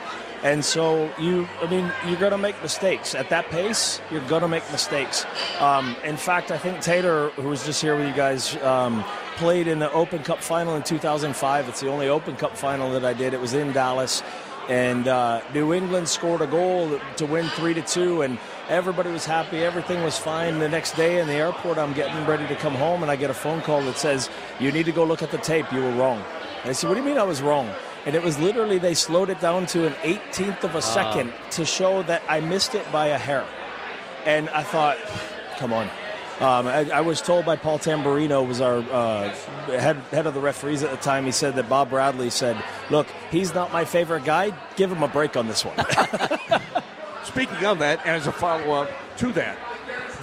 [0.43, 4.01] And so you, I mean, you're going to make mistakes at that pace.
[4.11, 5.25] You're going to make mistakes.
[5.61, 9.05] Um, in fact, I think Tater, who was just here with you guys, um,
[9.37, 11.69] played in the Open Cup final in 2005.
[11.69, 13.35] It's the only Open Cup final that I did.
[13.35, 14.23] It was in Dallas,
[14.69, 18.37] and uh, New England scored a goal to win three to two, and
[18.69, 19.59] everybody was happy.
[19.59, 20.59] Everything was fine.
[20.59, 23.31] The next day in the airport, I'm getting ready to come home, and I get
[23.31, 25.73] a phone call that says, "You need to go look at the tape.
[25.73, 26.23] You were wrong."
[26.63, 27.71] And I said, "What do you mean I was wrong?"
[28.05, 31.65] And it was literally they slowed it down to an 18th of a second to
[31.65, 33.47] show that I missed it by a hair.
[34.25, 34.99] And I thought,
[35.59, 35.89] come on.
[36.41, 39.29] Um, I, I was told by Paul Tamberino, was our uh,
[39.67, 41.25] head head of the referees at the time.
[41.25, 44.53] He said that Bob Bradley said, "Look, he's not my favorite guy.
[44.75, 45.77] Give him a break on this one."
[47.25, 49.57] Speaking of that, and as a follow up to that,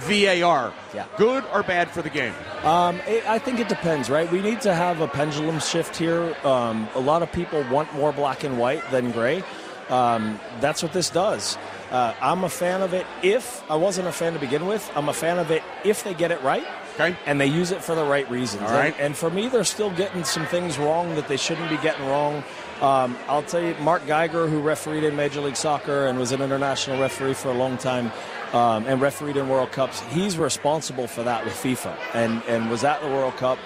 [0.00, 1.04] VAR, Yeah.
[1.16, 2.34] good or bad for the game?
[2.64, 4.30] Um, it, I think it depends, right?
[4.30, 6.34] We need to have a pendulum shift here.
[6.44, 9.42] Um, a lot of people want more black and white than gray.
[9.88, 11.58] Um, that's what this does.
[11.90, 14.88] Uh, I'm a fan of it if I wasn't a fan to begin with.
[14.94, 16.64] I'm a fan of it if they get it right.
[16.94, 17.16] Okay.
[17.26, 18.62] And they use it for the right reasons.
[18.62, 18.94] All right.
[18.94, 22.06] And, and for me, they're still getting some things wrong that they shouldn't be getting
[22.06, 22.44] wrong.
[22.80, 26.40] Um, I'll tell you, Mark Geiger, who refereed in Major League Soccer and was an
[26.40, 28.10] international referee for a long time,
[28.54, 32.82] um, and refereed in World Cups, he's responsible for that with FIFA, and and was
[32.84, 33.58] at the World Cup.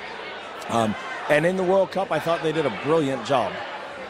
[0.68, 0.94] Um,
[1.30, 3.50] And in the World Cup, I thought they did a brilliant job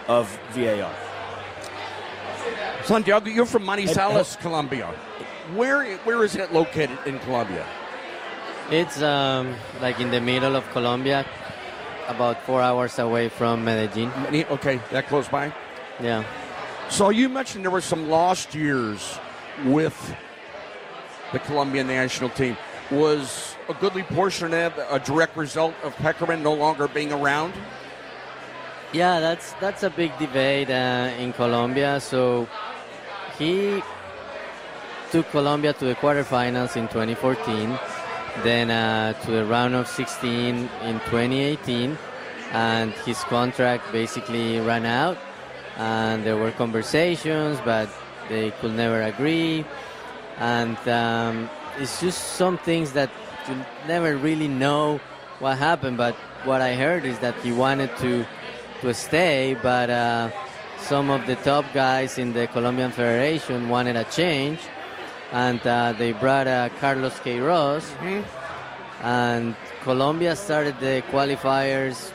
[0.08, 0.90] of VAR.
[2.84, 4.86] Santiago, you're from Manizales, Colombia.
[5.54, 7.64] Where where is it located in Colombia?
[8.70, 11.24] It's um, like in the middle of Colombia,
[12.08, 14.10] about four hours away from Medellin.
[14.50, 15.52] Okay, that close by.
[16.00, 16.24] Yeah.
[16.88, 19.18] So you mentioned there were some lost years
[19.64, 20.14] with
[21.32, 22.56] the Colombian national team.
[22.90, 27.54] Was a goodly portion of that a direct result of Pekerman no longer being around?
[28.92, 31.98] Yeah, that's that's a big debate uh, in Colombia.
[32.00, 32.48] So
[33.38, 33.82] he
[35.10, 37.78] took Colombia to the quarterfinals in 2014,
[38.42, 41.96] then uh, to the round of 16 in 2018,
[42.52, 45.18] and his contract basically ran out.
[45.76, 47.88] And there were conversations, but
[48.28, 49.64] they could never agree.
[50.38, 53.10] And um, it's just some things that
[53.48, 55.00] you never really know
[55.38, 55.96] what happened.
[55.96, 58.24] But what I heard is that he wanted to
[58.80, 60.30] to stay, but uh,
[60.78, 64.60] some of the top guys in the Colombian Federation wanted a change,
[65.34, 67.82] and uh, they brought uh, Carlos Queiroz,
[69.02, 72.12] and Colombia started the qualifiers.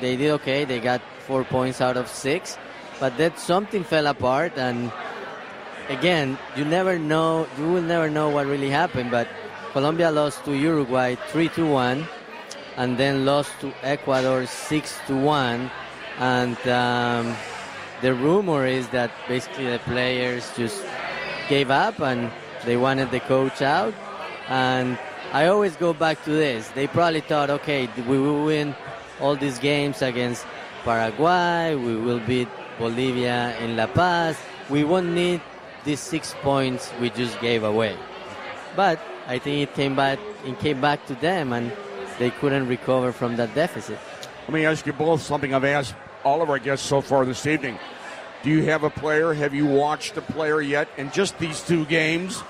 [0.00, 0.64] They did okay.
[0.66, 2.58] They got four points out of six,
[2.98, 4.90] but then something fell apart, and
[5.88, 7.46] again, you never know.
[7.56, 9.28] You will never know what really happened, but
[9.70, 12.06] Colombia lost to Uruguay three to one
[12.76, 15.70] and then lost to Ecuador six to one.
[16.18, 17.36] And um,
[18.02, 20.82] the rumor is that basically the players just
[21.48, 22.30] gave up and
[22.64, 23.94] they wanted the coach out.
[24.48, 24.98] And
[25.32, 26.68] I always go back to this.
[26.68, 28.74] They probably thought, okay, we will win
[29.20, 30.44] all these games against
[30.84, 31.74] Paraguay.
[31.74, 34.36] We will beat Bolivia in La Paz.
[34.68, 35.40] We won't need
[35.84, 37.96] these six points we just gave away.
[38.76, 40.18] But I think it came back.
[40.44, 41.72] It came back to them, and
[42.18, 43.98] they couldn't recover from that deficit.
[44.46, 47.46] Let me ask you both something I've asked all of our guests so far this
[47.46, 47.78] evening.
[48.42, 49.32] Do you have a player?
[49.34, 52.42] Have you watched a player yet in just these two games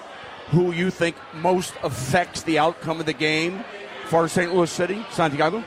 [0.50, 3.62] who you think most affects the outcome of the game
[4.06, 4.54] for St.
[4.54, 5.62] Louis City, Santiago?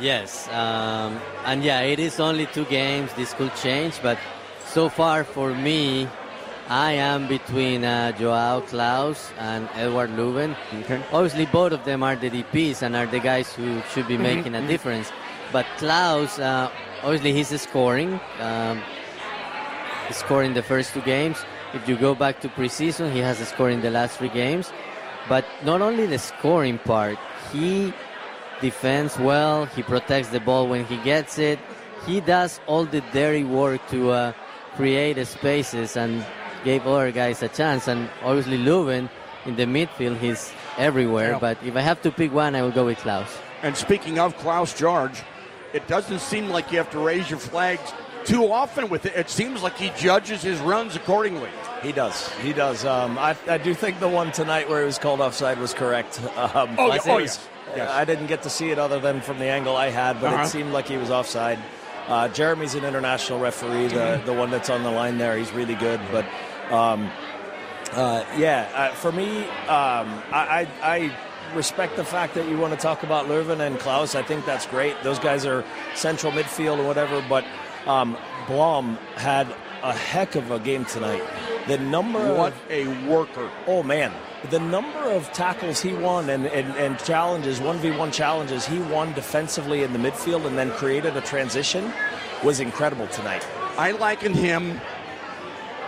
[0.00, 3.12] Yes, um, and yeah, it is only two games.
[3.14, 4.18] This could change, but
[4.66, 6.08] so far for me,
[6.68, 10.56] I am between uh, Joao Klauss and Edward Löwen.
[10.82, 11.00] Okay.
[11.12, 14.20] Obviously, both of them are the DPs and are the guys who should be Mhm,
[14.22, 14.66] making a mhm.
[14.66, 15.12] difference.
[15.52, 16.70] But Klauss, uh,
[17.02, 18.20] obviously, he's scoring.
[18.40, 18.82] Um,
[20.08, 21.38] he scored in the first two games.
[21.72, 24.72] If you go back to preseason, he has scored in the last three games.
[25.28, 27.18] But not only the scoring part,
[27.52, 27.92] he
[28.60, 29.66] defends well.
[29.66, 31.58] He protects the ball when he gets it.
[32.06, 34.32] He does all the dirty work to uh,
[34.76, 36.24] create spaces and
[36.64, 37.88] gave other guys a chance.
[37.88, 39.08] And obviously, Löwen
[39.46, 41.32] in the midfield, he's everywhere.
[41.32, 41.38] Yeah.
[41.38, 43.28] But if I have to pick one, I will go with Klauss.
[43.62, 45.22] And speaking of Klauss George,
[45.74, 47.92] it doesn't seem like you have to raise your flags
[48.24, 49.14] too often with it.
[49.16, 51.50] It seems like he judges his runs accordingly.
[51.82, 52.30] He does.
[52.38, 52.84] He does.
[52.86, 56.18] Um, I, I do think the one tonight where he was called offside was correct.
[56.36, 57.00] Um, Oh, I yeah.
[57.04, 57.48] Oh, was- yes.
[57.76, 57.90] Yes.
[57.90, 60.44] I didn't get to see it other than from the angle I had, but Uh-huh.
[60.44, 61.58] it seemed like he was offside.
[62.06, 65.36] Uh, Jeremy's an international referee, the, the one that's on the line there.
[65.36, 65.98] He's really good.
[66.12, 66.24] But
[66.70, 67.10] um,
[67.92, 71.16] uh, yeah, uh, for me, um, I, I, I
[71.54, 74.14] respect the fact that you want to talk about Löwen and Klauss.
[74.14, 74.96] I think that's great.
[75.02, 77.24] Those guys are central midfield or whatever.
[77.28, 77.44] But
[77.86, 79.46] um, Blom had
[79.82, 81.22] a heck of a game tonight.
[81.66, 83.50] The number What of a worker.
[83.66, 84.12] Oh man,
[84.50, 88.78] the number of tackles he won and, and, and challenges, one v one challenges he
[88.78, 91.92] won defensively in the midfield and then created a transition
[92.42, 93.46] was incredible tonight.
[93.76, 94.80] I likened him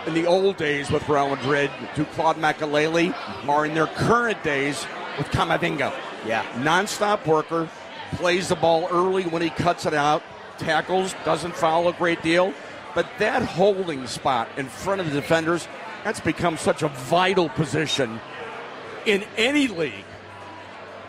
[0.07, 3.13] in the old days with Real Madrid to Claude Makélélé,
[3.47, 4.85] or in their current days
[5.17, 5.93] with Camavinga.
[6.25, 6.45] Yeah.
[6.63, 7.69] Non-stop worker,
[8.13, 10.23] plays the ball early when he cuts it out,
[10.57, 12.53] tackles, doesn't foul a great deal.
[12.95, 15.67] But that holding spot in front of the defenders,
[16.03, 18.19] that's become such a vital position
[19.05, 20.05] in any league.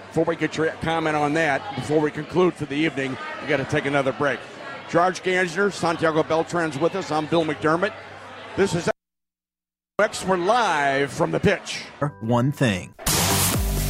[0.09, 3.59] Before we get your comment on that, before we conclude for the evening, we got
[3.59, 4.41] to take another break.
[4.91, 7.11] George Gansner, Santiago Beltran's with us.
[7.11, 7.93] I'm Bill McDermott.
[8.57, 8.89] This is
[9.99, 10.25] X.
[10.25, 11.85] We're live from the pitch.
[12.21, 12.95] One thing.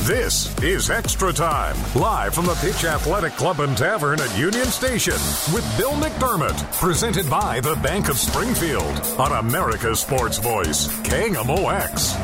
[0.09, 5.13] This is Extra Time, live from the Pitch Athletic Club and Tavern at Union Station
[5.53, 12.15] with Bill McDermott, presented by the Bank of Springfield on America's Sports Voice, KMOX.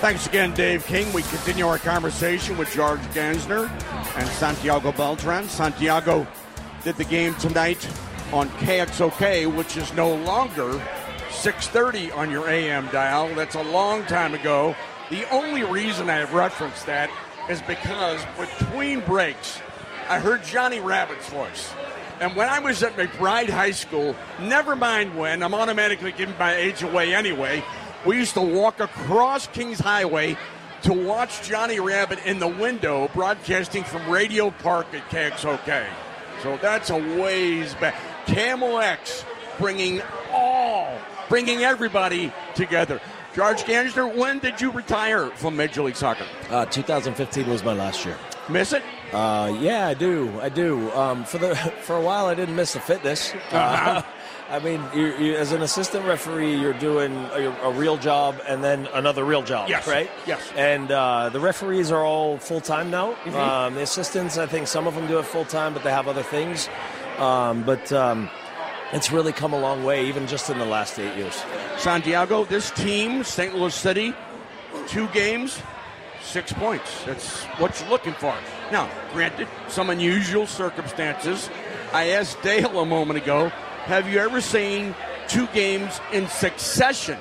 [0.00, 1.12] Thanks again, Dave King.
[1.12, 3.70] We continue our conversation with George Gansner
[4.16, 5.48] and Santiago Beltran.
[5.48, 6.26] Santiago
[6.82, 7.88] did the game tonight
[8.32, 10.82] on KXOK, which is no longer
[11.30, 13.32] 6:30 on your AM dial.
[13.36, 14.74] That's a long time ago.
[15.10, 17.10] The only reason I have referenced that
[17.48, 19.58] is because between breaks,
[20.08, 21.72] I heard Johnny Rabbit's voice.
[22.20, 26.54] And when I was at McBride High School, never mind when, I'm automatically giving my
[26.54, 27.64] age away anyway.
[28.04, 30.36] We used to walk across Kings Highway
[30.82, 35.86] to watch Johnny Rabbit in the window broadcasting from Radio Park at KXOK.
[36.42, 37.94] So that's a ways back.
[38.26, 39.24] KMOX
[39.58, 40.02] bringing
[40.32, 40.98] all,
[41.28, 43.00] bringing everybody together.
[43.38, 46.26] George Gansner, when did you retire from Major League Soccer?
[46.50, 48.18] Uh, 2015 was my last year.
[48.48, 48.82] Miss it?
[49.12, 50.28] Uh, yeah, I do.
[50.40, 50.90] I do.
[50.90, 53.32] Um, for the for a while, I didn't miss the fitness.
[53.52, 54.02] Uh,
[54.50, 58.64] I mean, you, you, as an assistant referee, you're doing a, a, real job and
[58.64, 59.86] then another real job, yes.
[59.86, 60.10] right?
[60.26, 60.40] Yes.
[60.56, 63.12] And uh, the referees are all full time now.
[63.12, 63.36] Mm-hmm.
[63.36, 66.08] Um, the assistants, I think some of them do it full time, but they have
[66.08, 66.68] other things.
[67.18, 68.30] Um, but um,
[68.92, 71.42] it's really come a long way, even just in the last eight years.
[71.76, 73.54] Santiago, this team, St.
[73.54, 74.14] Louis City,
[74.86, 75.60] two games,
[76.22, 77.04] six points.
[77.04, 78.34] That's what you're looking for.
[78.72, 81.50] Now, granted, some unusual circumstances.
[81.92, 83.50] I asked Dale a moment ago
[83.84, 84.94] have you ever seen
[85.28, 87.18] two games in succession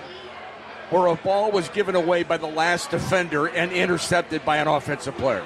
[0.89, 5.15] where a ball was given away by the last defender and intercepted by an offensive
[5.15, 5.45] player?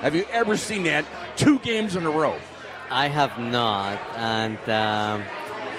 [0.00, 1.04] Have you ever seen that
[1.36, 2.38] two games in a row?
[2.90, 5.22] I have not, and um,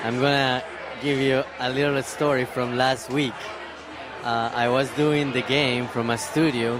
[0.03, 0.64] I'm gonna
[1.01, 3.34] give you a little story from last week.
[4.24, 6.80] Uh, I was doing the game from a studio,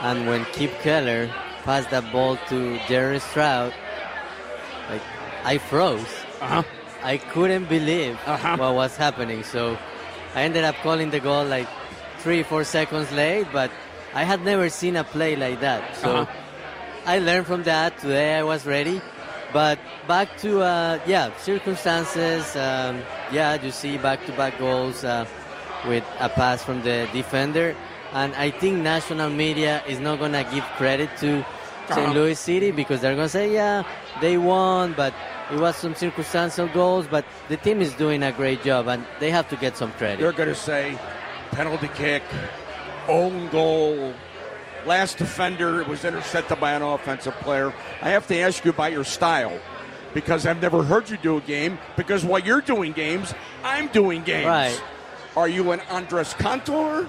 [0.00, 1.28] and when Kipp Keller
[1.64, 3.72] passed that ball to Jared Stroud,
[4.88, 5.02] like
[5.44, 6.06] I froze.
[6.40, 6.62] Uh-huh.
[7.02, 8.56] I couldn't believe Uh-huh.
[8.56, 9.42] what was happening.
[9.42, 9.76] So
[10.34, 11.66] I ended up calling the goal like
[12.18, 13.70] three, four seconds late, but
[14.14, 15.96] I had never seen a play like that.
[15.96, 16.32] So Uh-huh.
[17.06, 17.98] I learned from that.
[17.98, 19.00] Today I was ready.
[19.52, 22.54] But back to, uh, yeah, circumstances.
[22.56, 25.26] Um, yeah, you see back to back goals uh,
[25.86, 27.74] with a pass from the defender.
[28.12, 31.44] And I think national media is not going to give credit to
[31.88, 32.14] St.
[32.14, 33.84] Louis City because they're going to say, yeah,
[34.20, 35.14] they won, but
[35.50, 37.06] it was some circumstantial goals.
[37.06, 40.20] But the team is doing a great job and they have to get some credit.
[40.20, 40.98] They're going to say
[41.50, 42.22] penalty kick,
[43.08, 44.14] own goal,
[44.86, 47.72] last defender was intercepted by an offensive player.
[48.02, 49.58] I have to ask you about your style
[50.14, 51.78] because I've never heard you do a game.
[51.96, 53.32] Because while you're doing games,
[53.64, 54.46] I'm doing games.
[54.46, 54.82] Right.
[55.36, 57.08] Are you an Andres Cantor?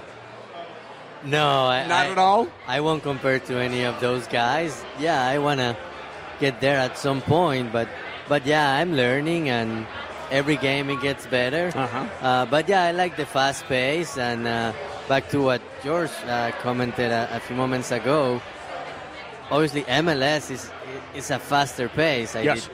[1.24, 2.48] No, I, Not I- at all?
[2.66, 4.84] I won't compare to any of those guys.
[4.98, 5.76] Yeah, I wanna
[6.40, 7.88] get there at some point, but
[8.28, 9.86] but yeah, I'm learning, and
[10.30, 11.72] every game it gets better.
[11.74, 12.06] Uh-huh.
[12.20, 14.72] Uh, but yeah, I like the fast pace, and uh,
[15.08, 18.40] back to what George uh, commented a, a few moments ago.
[19.50, 20.70] Obviously, MLS is
[21.14, 22.36] is a faster pace.
[22.36, 22.68] I Yes.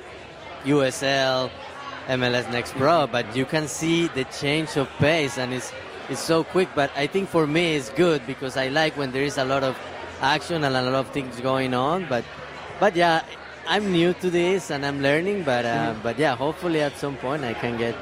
[0.65, 1.51] USL,
[2.09, 5.73] MLS Next Pro, but you can see the change of pace, and it's
[6.09, 6.69] it's so quick.
[6.75, 9.63] But I think for me it's good because I like when there is a lot
[9.65, 9.77] of
[10.21, 12.07] action and a lot of things going on.
[12.09, 12.25] But
[12.81, 13.23] but yeah,
[13.67, 15.45] I'm new to this and I'm learning.
[15.45, 17.95] But uh, but yeah, hopefully at some point I can get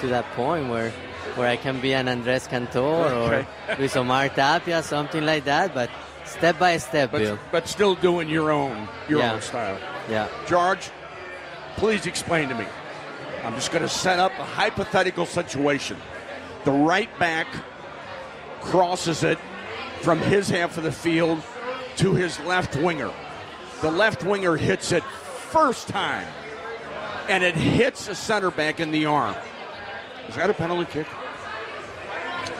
[0.00, 0.92] to that point where
[1.36, 3.46] where I can be an Andres Cantor Okay.
[3.68, 5.74] or Luis Omar Tapia, something like that.
[5.74, 5.90] But
[6.24, 7.36] step by step, Bill.
[7.36, 9.32] But, but still doing your own your Yeah.
[9.34, 9.78] own style.
[10.08, 10.28] Yeah.
[10.46, 10.90] George,
[11.76, 12.66] please explain to me.
[13.44, 15.96] I'm just going to set up a hypothetical situation.
[16.64, 17.46] The right back
[18.60, 19.38] crosses it
[20.02, 21.42] from his half of the field
[21.96, 23.10] to his left winger.
[23.80, 26.26] The left winger hits it first time,
[27.28, 29.34] and it hits a center back in the arm.
[30.28, 31.06] Is that a penalty kick?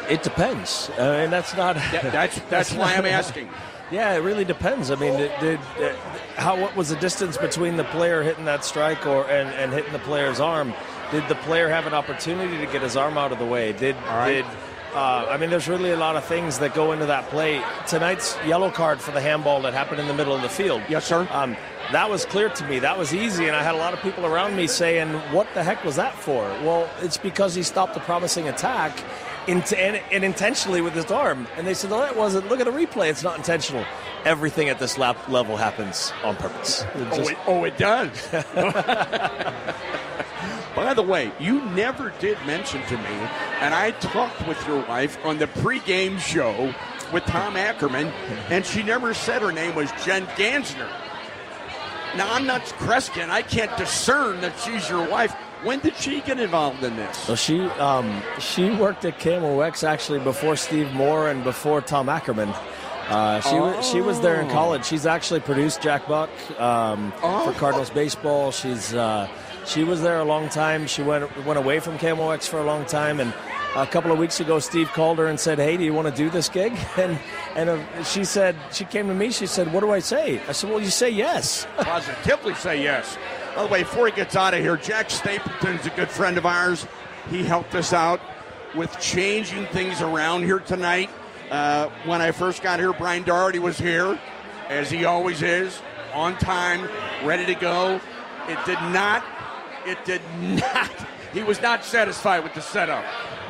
[0.08, 0.90] It depends.
[0.98, 1.76] I mean, that's not.
[1.76, 3.48] That- that's that's why I'm asking.
[3.90, 4.92] Yeah, it really depends.
[4.92, 5.58] I mean, did, did,
[6.36, 9.92] how what was the distance between the player hitting that strike or and, and hitting
[9.92, 10.72] the player's arm?
[11.10, 13.72] Did the player have an opportunity to get his arm out of the way?
[13.72, 14.32] Did right.
[14.32, 14.46] did
[14.94, 17.62] uh, I mean, there's really a lot of things that go into that play.
[17.86, 20.82] Tonight's yellow card for the handball that happened in the middle of the field.
[20.88, 21.28] Yes, sir.
[21.30, 21.56] Um,
[21.92, 22.80] that was clear to me.
[22.80, 25.62] That was easy, and I had a lot of people around me saying, "What the
[25.62, 28.92] heck was that for?" Well, it's because he stopped a promising attack,
[29.50, 31.46] int- and, and intentionally with his arm.
[31.56, 32.48] And they said, "No, that wasn't.
[32.48, 33.10] Look at the replay.
[33.10, 33.84] It's not intentional.
[34.24, 38.28] Everything at this lap level happens on purpose." It Oh it, oh, it does.
[40.74, 43.28] By the way, you never did mention to me,
[43.60, 46.72] and I talked with your wife on the pregame show
[47.12, 48.06] with Tom Ackerman,
[48.48, 50.88] and she never said her name was Jen Gansner.
[52.16, 53.30] Now, I'm not Kreskin.
[53.30, 55.34] I can't discern that she's your wife.
[55.62, 57.16] When did she get involved in this?
[57.18, 62.52] So she um, she worked at KMOX actually before Steve Moore and before Tom Ackerman.
[63.08, 64.52] Uh, she wa- she was there in Oh.
[64.52, 64.84] college.
[64.84, 66.30] She's actually produced Jack Buck
[66.60, 67.44] um, Oh.
[67.50, 68.52] for Cardinals baseball.
[68.52, 69.28] She's uh,
[69.66, 70.86] she was there a long time.
[70.86, 73.34] She went went away from KMOX for a long time, and
[73.76, 76.14] a couple of weeks ago, Steve called her and said, "Hey, do you want to
[76.14, 77.18] do this gig?" And
[77.56, 79.30] and uh, she said, she came to me.
[79.32, 83.18] She said, "What do I say?" I said, "Well, you say yes." Positively say yes.
[83.54, 86.46] By the way, before he gets out of here, Jack Stapleton's a good friend of
[86.46, 86.86] ours.
[87.30, 88.20] He helped us out
[88.76, 91.10] with changing things around here tonight.
[91.50, 94.18] Uh, when I first got here, Brian Doherty was here,
[94.68, 95.82] as he always is,
[96.14, 96.88] on time,
[97.24, 98.00] ready to go.
[98.48, 99.24] It did not,
[99.84, 100.90] it did not,
[101.32, 103.04] he was not satisfied with the setup,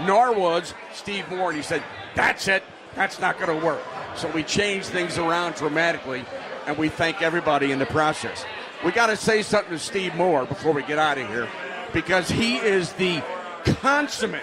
[0.06, 1.50] nor was Steve Moore.
[1.50, 1.82] And he said,
[2.14, 2.62] That's it,
[2.94, 3.82] that's not going to work.
[4.16, 6.24] So we changed things around dramatically,
[6.66, 8.46] and we thank everybody in the process.
[8.84, 11.48] We got to say something to Steve Moore before we get out of here,
[11.92, 13.22] because he is the
[13.64, 14.42] consummate,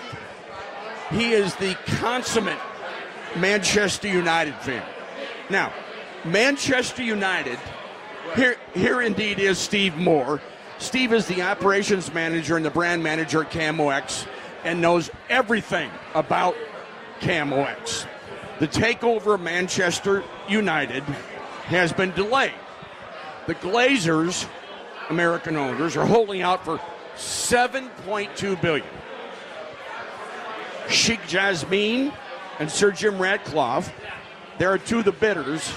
[1.10, 2.60] he is the consummate
[3.36, 4.86] Manchester United fan.
[5.50, 5.74] Now,
[6.24, 7.58] Manchester United,
[8.36, 10.40] here, here indeed is Steve Moore.
[10.78, 14.28] Steve is the operations manager and the brand manager at KMOX
[14.64, 16.56] and knows everything about
[17.22, 18.06] KMOX.
[18.60, 22.54] The takeover of Manchester United has been delayed.
[23.48, 24.48] The Glazers,
[25.10, 26.82] American owners, are holding out for
[27.16, 28.86] 7.2 billion.
[30.90, 32.14] Sheikh Jassim
[32.60, 33.94] and Sir Jim Ratcliffe,
[34.58, 35.74] there are two of the bidders.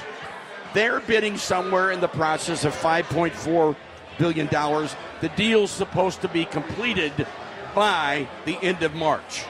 [0.75, 3.77] They're bidding somewhere in the process of 5.4
[4.19, 4.95] billion dollars.
[5.21, 7.27] The deal's supposed to be completed
[7.75, 9.45] by the end of March.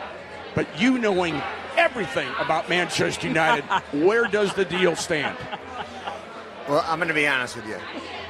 [0.55, 1.41] But you knowing
[1.77, 3.65] everything about Manchester United,
[4.05, 5.39] where does the deal stand?
[6.71, 7.77] Well, I'm going to be honest with you.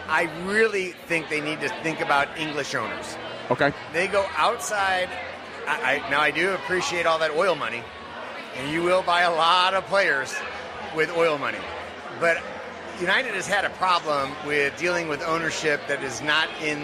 [0.09, 3.18] I really think they need to think about English owners.
[3.51, 3.70] Okay.
[3.93, 5.11] They go outside.
[5.68, 7.82] I, I, now I do appreciate all that oil money,
[8.57, 10.34] and you will buy a lot of players
[10.97, 11.59] with oil money.
[12.18, 12.43] But
[12.99, 16.78] United has had a problem with dealing with ownership that is not in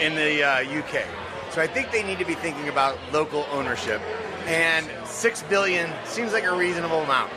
[0.00, 1.04] in the uh, UK.
[1.50, 4.00] So I think they need to be thinking about local ownership.
[4.46, 7.30] And six billion seems like a reasonable amount.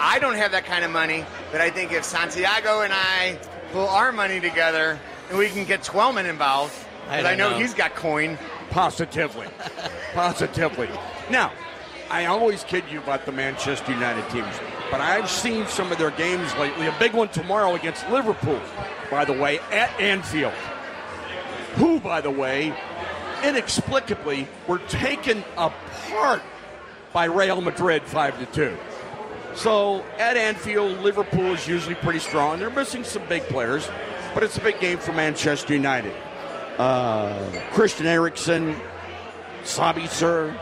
[0.00, 3.38] I don't have that kind of money, but I think if Santiago and I
[3.72, 6.74] pull our money together and we can get Twellman involved,
[7.08, 7.58] I because I, know, know.
[7.58, 8.38] he's got coin.
[8.70, 9.46] Positively.
[10.14, 10.88] Positively.
[11.30, 11.52] Now,
[12.10, 14.54] I always kid you about the Manchester United teams,
[14.90, 16.86] but I've seen some of their games lately.
[16.86, 18.60] A big one tomorrow against Liverpool,
[19.10, 20.54] by the way, at Anfield.
[21.76, 22.72] Who, by the way,
[23.42, 26.42] inexplicably were taken apart
[27.12, 28.78] by Real Madrid 5 to 2.
[29.56, 32.58] So at Anfield, Liverpool is usually pretty strong.
[32.58, 33.88] They're missing some big players,
[34.34, 36.12] but it's a big game for Manchester United.
[36.76, 38.76] Uh, Christian Eriksen,
[39.62, 40.54] Sabitzer,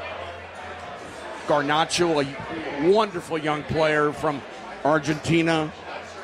[1.49, 4.41] Garnacho, a wonderful young player from
[4.85, 5.73] Argentina,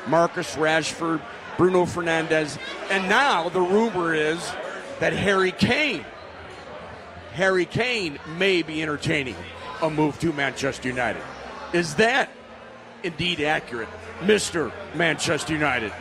[0.07, 1.21] Marcus Rashford,
[1.57, 2.57] Bruno Fernandes,
[2.89, 4.39] and now the rumor is
[5.01, 6.05] that Harry Kane,
[7.33, 9.35] Harry Kane may be entertaining
[9.81, 11.21] a move to Manchester United.
[11.73, 12.29] Is that
[13.03, 13.89] indeed accurate,
[14.23, 15.91] Mister Manchester United?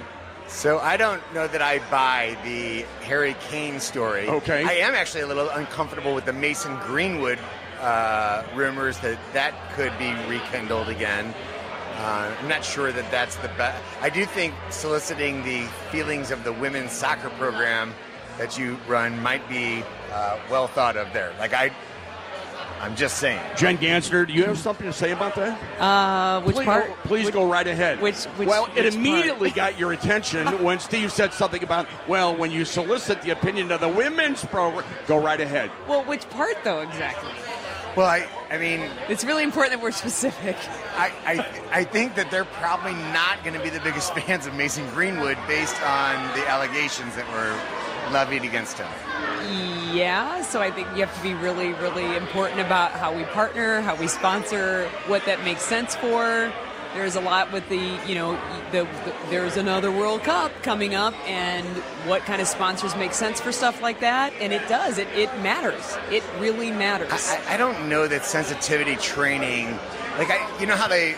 [0.49, 4.29] So I don't know that I buy the Harry Kane story.
[4.29, 4.65] Okay.
[4.65, 7.39] I am actually a little uncomfortable with the Mason Greenwood
[7.81, 11.33] uh, rumors that that could be rekindled again.
[11.97, 13.81] Uh, I'm not sure that that's the best.
[14.01, 17.95] I do think soliciting the feelings of the women's soccer program
[18.39, 21.33] that you run might be uh, well thought of there.
[21.39, 21.71] Like I,
[22.81, 23.41] I'm just saying.
[23.57, 25.61] Jen Gansner, do you have something to say about that?
[25.79, 26.91] Uh, which please, part?
[27.05, 28.01] Please go right ahead.
[28.01, 32.51] Which, which well, it immediately got your attention when Steve said something about, well, when
[32.51, 35.71] you solicit the opinion of the women's program, go right ahead.
[35.87, 37.31] Well, which part though exactly?
[37.97, 40.57] Well, I, I mean, It's really important that we're specific.
[40.97, 44.55] I, I, I think that they're probably not going to be the biggest fans of
[44.55, 48.89] Mason Greenwood based on the allegations that were levied against him.
[49.93, 53.81] Yeah, so I think you have to be really, really important about how we partner,
[53.81, 56.53] how we sponsor, what that makes sense for.
[56.95, 58.33] There's a lot with the, you know,
[58.73, 61.67] the, the, there's another World Cup coming up, and
[62.09, 64.99] what kind of sponsors make sense for stuff like that, and it does.
[64.99, 65.97] It, it matters.
[66.11, 67.11] It really matters.
[67.13, 69.67] I, I don't know that sensitivity training,
[70.19, 71.15] like I, you know how they,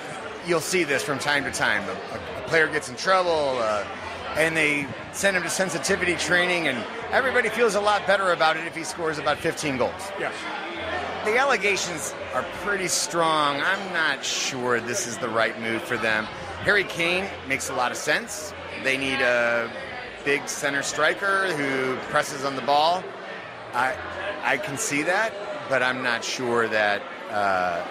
[0.46, 1.82] you'll see this from time to time.
[1.88, 3.86] A, a player gets in trouble, uh,
[4.36, 8.66] and they send him to sensitivity training, and everybody feels a lot better about it
[8.66, 10.12] if he scores about 15 goals.
[10.18, 10.34] Yes.
[11.24, 13.60] The allegations are pretty strong.
[13.60, 16.24] I'm not sure this is the right move for them.
[16.64, 18.52] Harry Kane makes a lot of sense.
[18.82, 19.70] They need a
[20.24, 23.04] big center striker who presses on the ball.
[23.72, 23.96] I
[24.42, 25.32] I can see that,
[25.68, 27.02] but I'm not sure that.
[27.30, 27.84] Uh,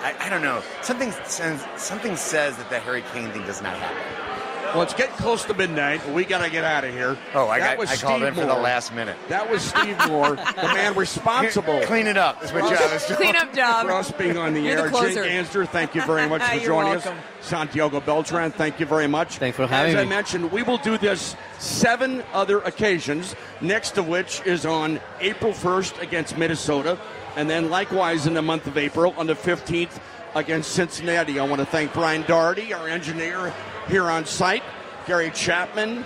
[0.00, 0.62] I, I don't know.
[0.82, 4.27] Something says, something says that the Harry Kane thing does not happen.
[4.74, 6.06] Well, it's getting close to midnight.
[6.12, 7.16] We got to get out of here.
[7.34, 9.16] Oh, I, that got, was I called Steve in for the last minute.
[9.28, 11.80] That was Steve Moore, the man responsible.
[11.82, 12.40] Clean it up.
[12.40, 13.16] That's what for job us- is.
[13.16, 13.86] Clean up job.
[13.86, 14.90] For us being on the You're the air.
[14.90, 15.24] closer.
[15.24, 17.16] Jake Gansner, thank you very much for joining welcome.
[17.16, 17.24] us.
[17.40, 19.38] Santiago Beltran, thank you very much.
[19.38, 24.06] Thanks for having As I mentioned, we will do this seven other occasions, next of
[24.06, 26.98] which is on April 1st against Minnesota,
[27.36, 29.98] and then likewise in the month of April on the 15th
[30.34, 31.38] against Cincinnati.
[31.40, 33.52] I want to thank Brian Doherty, our engineer
[33.88, 34.62] here on site,
[35.06, 36.04] Gary Chapman,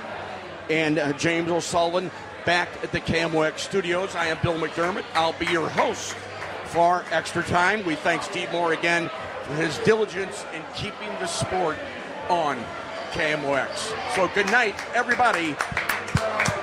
[0.71, 2.11] and uh, James O'Sullivan
[2.45, 4.15] back at the KMOX studios.
[4.15, 5.05] I am Bill McDermott.
[5.15, 6.15] I'll be your host
[6.67, 7.85] for Extra Time.
[7.85, 9.11] We thank Steve Moore again
[9.43, 11.77] for his diligence in keeping the sport
[12.29, 12.57] on
[13.13, 13.93] KMOX.
[14.15, 15.57] So good night, everybody.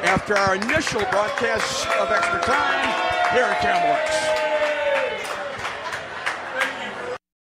[0.03, 4.38] After our initial broadcast of Extra Time here at KMOX.